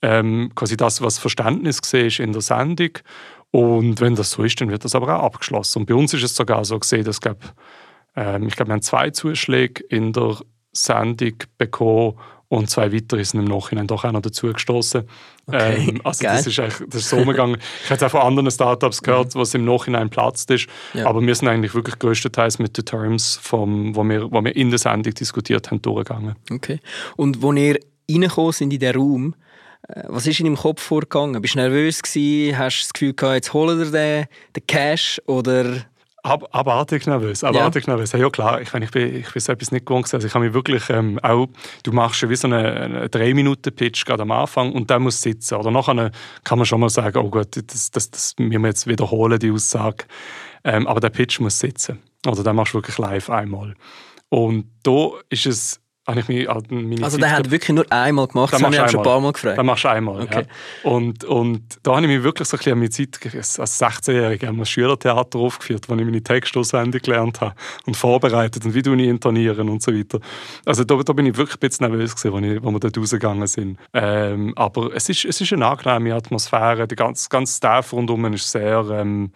[0.00, 2.90] ähm, quasi das, was Verständnis war in der Sendung.
[3.50, 5.80] Und wenn das so ist, dann wird das aber auch abgeschlossen.
[5.80, 7.38] Und bei uns ist es sogar so gesehen, dass glaub,
[8.16, 10.38] ähm, ich glaube, wir haben zwei Zuschläge in der
[10.72, 12.18] Sendung bekommen
[12.52, 15.08] und zwei weitere sind im Nachhinein doch auch noch dazu gestoßen.
[15.46, 16.36] Okay, ähm, also geil.
[16.36, 17.56] das ist, eigentlich, das ist so umgegangen.
[17.84, 20.66] ich habe es auch von anderen Startups gehört, was im Nachhinein platzt ist.
[20.92, 21.06] Ja.
[21.06, 24.68] Aber wir sind eigentlich wirklich größtenteils mit den Terms, vom, wo, wir, wo wir in
[24.68, 26.36] der Sendung diskutiert haben, durchgegangen.
[26.50, 26.80] Okay.
[27.16, 27.78] Und wo ihr
[28.10, 29.34] reingekommen sind in den Raum,
[29.88, 31.40] äh, was ist in deinem Kopf vorgegangen?
[31.40, 32.58] Bist du nervös gewesen?
[32.58, 35.86] Hast du das Gefühl gehabt, jetzt holen wir den, den Cash oder
[36.24, 37.94] Ab, abartig nervös, abartig ja.
[37.94, 38.12] nervös.
[38.12, 40.12] Ja, klar, ich, ich, bin, ich bin so etwas nicht gewohnt.
[40.14, 41.48] Also ich habe mich wirklich ähm, auch,
[41.82, 45.56] du machst wie so einen eine 3-Minuten-Pitch gerade am Anfang und der muss sitzen.
[45.56, 46.12] Oder nachher
[46.44, 49.50] kann man schon mal sagen, oh gut, das, das, das müssen wir jetzt wiederholen, die
[49.50, 50.04] Aussage.
[50.62, 51.98] Ähm, aber der Pitch muss sitzen.
[52.24, 53.74] Oder den machst du wirklich live einmal.
[54.28, 58.26] Und da ist es habe ich mich an meine Also, der hat wirklich nur einmal
[58.26, 59.56] gemacht, das habe ich schon ein paar Mal gefragt.
[59.56, 60.46] Den machst du einmal, okay.
[60.82, 60.90] ja.
[60.90, 63.20] Und, und da habe ich mich wirklich so ein bisschen an meine Zeit,
[63.58, 67.54] als 16-Jähriger, ein Schülertheater aufgeführt, wo ich meine Texte auswendig gelernt habe
[67.86, 70.18] und vorbereitet und wie du ich intonieren und so weiter.
[70.64, 72.98] Also da, da bin ich wirklich ein bisschen nervös gewesen, als, ich, als wir dort
[72.98, 73.78] rausgegangen sind.
[73.92, 78.50] Ähm, aber es ist, es ist eine angenehme Atmosphäre, der ganze, ganze Staff rundherum ist
[78.50, 78.84] sehr...
[78.90, 79.30] Ähm,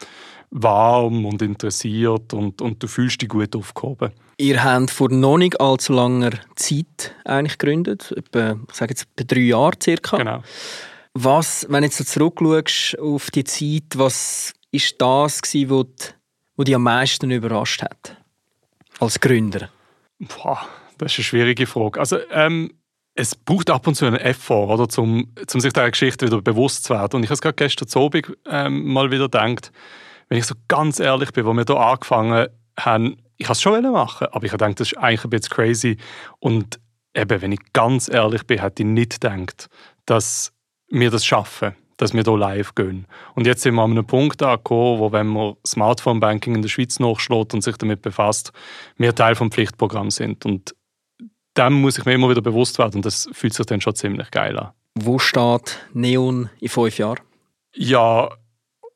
[0.50, 4.12] warm und interessiert und, und du fühlst dich gut aufgehoben.
[4.38, 9.34] Ihr habt vor noch nicht allzu langer Zeit eigentlich gegründet, etwa, ich sage jetzt etwa
[9.34, 10.18] drei Jahre circa.
[10.18, 10.42] Genau.
[11.14, 16.14] Was, wenn du jetzt so zurückschaust auf die Zeit, was ist das gewesen, was,
[16.56, 18.16] was dich am meisten überrascht hat?
[18.98, 19.70] Als Gründer?
[20.18, 20.66] Boah,
[20.98, 21.98] das ist eine schwierige Frage.
[21.98, 22.72] Also, ähm,
[23.14, 26.84] es braucht ab und zu einen Effort, oder, um, um sich dieser Geschichte wieder bewusst
[26.84, 27.16] zu werden.
[27.16, 29.72] Und ich habe es gerade gestern Abend ähm, mal wieder gedacht,
[30.28, 33.82] wenn ich so ganz ehrlich bin, wo wir hier angefangen haben, ich habe es schon
[33.92, 35.96] machen aber ich habe gedacht, das ist eigentlich ein bisschen crazy.
[36.38, 36.80] Und
[37.14, 39.68] eben, wenn ich ganz ehrlich bin, hätte ich nicht gedacht,
[40.06, 40.52] dass
[40.88, 43.06] wir das schaffen, dass wir hier live gehen.
[43.34, 46.98] Und jetzt sind wir an einem Punkt angekommen, wo, wenn man Smartphone-Banking in der Schweiz
[46.98, 48.52] nachschlägt und sich damit befasst,
[48.96, 50.44] wir Teil vom Pflichtprogramm sind.
[50.44, 50.74] Und
[51.56, 54.30] dem muss ich mir immer wieder bewusst werden und das fühlt sich dann schon ziemlich
[54.30, 54.72] geil an.
[54.94, 57.20] Wo steht Neon in fünf Jahren?
[57.74, 58.30] Ja,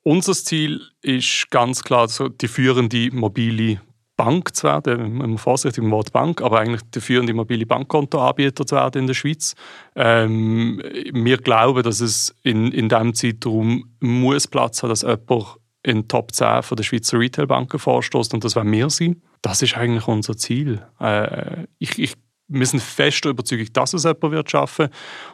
[0.03, 3.81] unser Ziel ist ganz klar, so die führende mobile
[4.21, 9.07] Bank zu werden, im Wort Bank, aber eigentlich der führende mobile Bankkontoanbieter zu werden in
[9.07, 9.55] der Schweiz.
[9.97, 16.03] Ähm, wir glauben, dass es in, in diesem Zeitraum muss Platz hat, dass jemand in
[16.03, 19.23] den Top 10 von der Schweizer Retailbanken vorstoßt und das werden wir sein.
[19.41, 20.83] Das ist eigentlich unser Ziel.
[21.01, 22.13] Äh, ich, ich
[22.51, 24.89] wir sind fest überzeugt, dass es jemand wird schaffen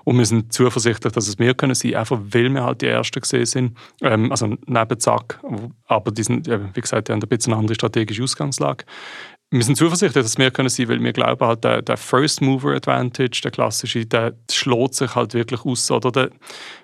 [0.04, 3.20] und wir sind zuversichtlich, dass es wir können sein, einfach weil wir halt die Ersten
[3.20, 5.40] gesehen sind, ähm, also neben Zack,
[5.86, 8.84] aber die sind, wie gesagt, die haben ein bisschen eine andere strategische Ausgangslage.
[9.48, 12.74] Wir sind zuversichtlich, dass wir können sein, weil wir glauben halt, der, der First Mover
[12.74, 15.88] Advantage, der klassische, der schlägt sich halt wirklich aus.
[15.88, 16.30] Oder der,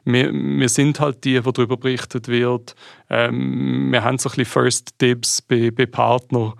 [0.05, 2.76] wir, wir sind halt die, wo darüber berichtet wird.
[3.11, 6.53] Ähm, wir haben so ein bisschen First Dibs bei, bei Partnern.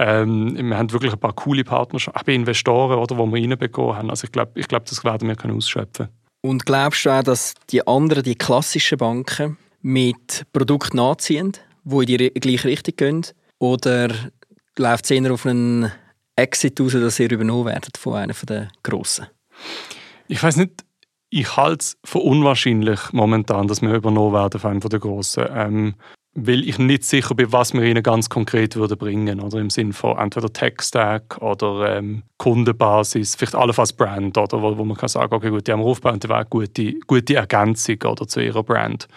[0.00, 3.96] Ähm, wir haben wirklich ein paar coole Partnerschaften, auch bei Investoren, oder, wo wir reinbekommen
[3.96, 4.10] haben.
[4.10, 6.08] Also ich glaube, ich glaub, das werden wir können ausschöpfen
[6.40, 11.52] Und glaubst du auch, dass die anderen, die klassischen Banken, mit Produkten nachziehen,
[11.84, 13.26] die in die gleiche Richtung gehen?
[13.58, 14.14] Oder
[14.76, 15.90] läuft es eher auf einen
[16.36, 19.26] Exit raus, dass ihr übernommen werdet von einer der Grossen?
[20.28, 20.84] Ich weiß nicht,
[21.30, 25.44] ich halte es für unwahrscheinlich momentan, dass wir übernommen werden von einem der Grossen.
[25.50, 25.94] Ähm,
[26.46, 29.92] weil ich nicht sicher bin, was wir ihnen ganz konkret würde bringen oder im Sinne
[29.92, 35.34] von entweder Tech-Stack oder ähm, Kundenbasis, vielleicht allenfalls Brand, oder, wo, wo man kann sagen,
[35.34, 38.62] okay, gut, die haben wir aufgebaut die wäre eine gute, gute Ergänzung oder, zu ihrer
[38.62, 39.08] Brand.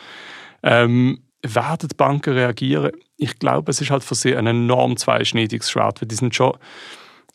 [0.64, 2.92] Ähm, werden die Banken reagieren?
[3.18, 6.54] Ich glaube, es ist halt für sie ein enorm zweischneidiges Schwert, weil die sind schon,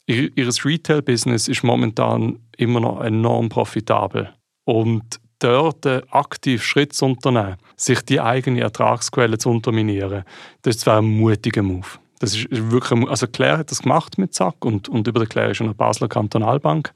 [0.06, 4.32] ihr, ihr Retail-Business ist momentan immer noch enorm profitabel
[4.64, 10.24] und dort aktiv Schritt zu unternehmen, sich die eigene Ertragsquelle zu unterminieren,
[10.62, 11.86] das wäre ein mutiger Move.
[12.18, 15.50] Das ist wirklich, also Claire hat das gemacht mit Zack und, und über der Claire
[15.50, 16.92] ist eine Basler Kantonalbank.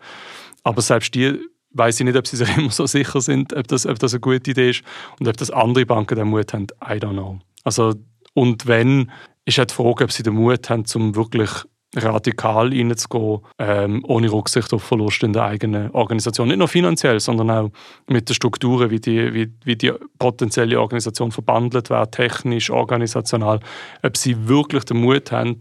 [0.62, 1.38] Aber selbst die
[1.72, 4.20] weiß ich nicht, ob sie sich immer so sicher sind, ob das, ob das eine
[4.20, 4.82] gute Idee ist
[5.18, 7.38] und ob das andere Banken den Mut haben, I don't know.
[7.64, 7.94] Also,
[8.34, 9.10] und wenn,
[9.44, 11.50] ist halt die Frage, ob sie den Mut haben, um wirklich
[11.96, 16.48] radikal reinzugehen, ähm, ohne Rücksicht auf Verluste in der eigenen Organisation.
[16.48, 17.70] Nicht nur finanziell, sondern auch
[18.08, 23.60] mit den Strukturen, wie die, wie, wie die potenzielle Organisation verbandelt wird, technisch, organisational.
[24.02, 25.58] Ob sie wirklich den Mut haben,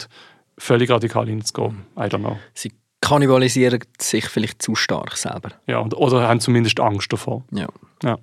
[0.58, 1.86] völlig radikal reinzugehen.
[1.98, 2.38] I don't know.
[2.54, 2.72] Sie
[3.02, 5.52] kannibalisieren sich vielleicht zu stark selber.
[5.68, 7.44] Ja, oder haben zumindest Angst davor.
[7.52, 7.68] Ja.
[8.04, 8.18] ja.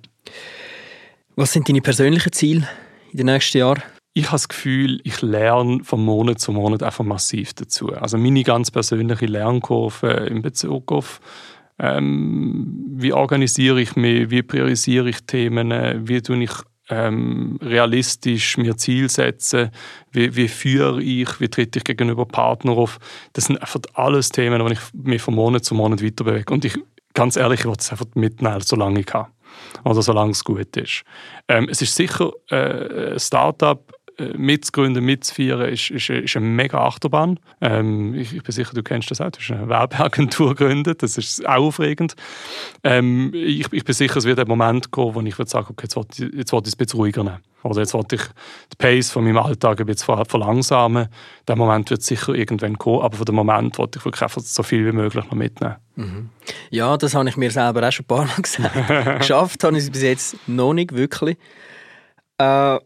[1.35, 2.67] Was sind deine persönlichen Ziele
[3.11, 3.81] in den nächsten Jahren?
[4.17, 7.93] Ich habe das Gefühl, ich lerne von Monat zu Monat einfach massiv dazu.
[7.93, 11.21] Also meine ganz persönliche Lernkurve in Bezug auf
[11.79, 15.71] ähm, wie organisiere ich mich, wie priorisiere ich Themen,
[16.07, 16.51] wie tue ich
[16.89, 19.69] ähm, realistisch mir Ziel setzen,
[20.11, 22.97] wie, wie führe ich, wie trete ich gegenüber Partnern auf.
[23.33, 26.51] Das sind einfach alles Themen, wo ich mich von Monat zu Monat weiterbewege.
[26.51, 26.75] Und ich,
[27.13, 29.27] ganz ehrlich, ich will es einfach mitnehmen, solange ich kann.
[29.83, 31.03] Oder solange es gut ist.
[31.47, 33.93] Ähm, es ist sicher äh, ein Startup,
[34.35, 37.39] mitzugründen, mitzufeiern, ist, ist, ist eine mega Achterbahn.
[37.61, 39.29] Ähm, ich, ich, bin sicher, du kennst das auch.
[39.29, 42.15] Du hast eine Werbeagentur gegründet, das ist auch aufregend.
[42.83, 45.83] Ähm, ich, ich, bin sicher, es wird ein Moment kommen, wo ich würde sagen, okay,
[45.83, 47.37] jetzt wollte ich, jetzt wollte ich es ein ruhiger nehmen.
[47.63, 51.07] Oder jetzt wollte ich den Pace von meinem Alltag ein bisschen verlangsamen.
[51.47, 54.63] Der Moment wird sicher irgendwann kommen, aber für den Moment wollte ich wirklich einfach so
[54.63, 55.75] viel wie möglich noch mitnehmen.
[55.95, 56.29] Mhm.
[56.69, 59.19] Ja, das habe ich mir selber auch schon ein paar Mal gesagt.
[59.19, 61.37] Geschafft habe ich es bis jetzt noch nicht wirklich.
[62.37, 62.77] Äh,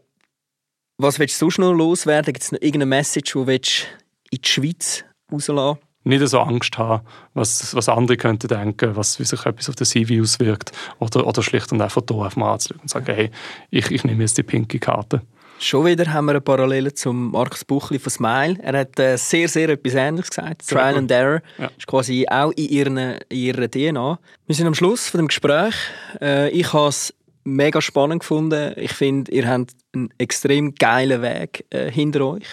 [0.98, 2.32] was willst du sonst noch loswerden?
[2.32, 7.06] Gibt es noch irgendeine Message, die du in die Schweiz rauslassen nicht so Angst haben,
[7.34, 10.72] was, was andere könnten denken, was, wie sich etwas auf der CV auswirkt.
[10.98, 13.30] Oder, oder schlicht und einfach hier auf mal anzuschauen und sagen, hey,
[13.70, 15.22] ich, ich nehme jetzt die pinke Karte.
[15.58, 18.58] Schon wieder haben wir eine Parallele zum Markus Buchli von Smile.
[18.62, 20.66] Er hat äh, sehr, sehr etwas Ähnliches gesagt.
[20.66, 21.70] Trial and Error ja.
[21.76, 24.18] ist quasi auch in ihrer, in ihrer DNA.
[24.46, 25.74] Wir sind am Schluss von dem Gespräch.
[26.20, 27.14] Äh, ich habe es
[27.44, 28.72] mega spannend gefunden.
[28.76, 32.46] Ich finde, ihr habt einen extrem geilen Weg äh, hinter euch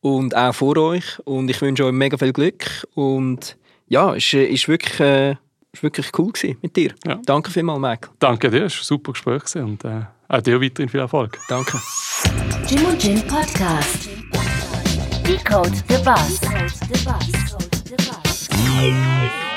[0.00, 1.18] und auch vor euch.
[1.24, 2.86] Und ich wünsche euch mega viel Glück.
[2.94, 3.56] Und
[3.88, 5.36] ja, es war ist wirklich, äh,
[5.72, 6.32] ist wirklich cool
[6.62, 6.94] mit dir.
[7.06, 7.20] Ja.
[7.24, 8.10] Danke vielmals, Michael.
[8.18, 11.38] Danke dir, es war ein super Gespräch und äh, auch dir weiterhin viel Erfolg.
[11.48, 11.80] Danke.
[12.68, 14.08] Jim und Jim Podcast.
[15.26, 16.40] Decode the Bus.
[16.40, 19.47] Decode the Bus.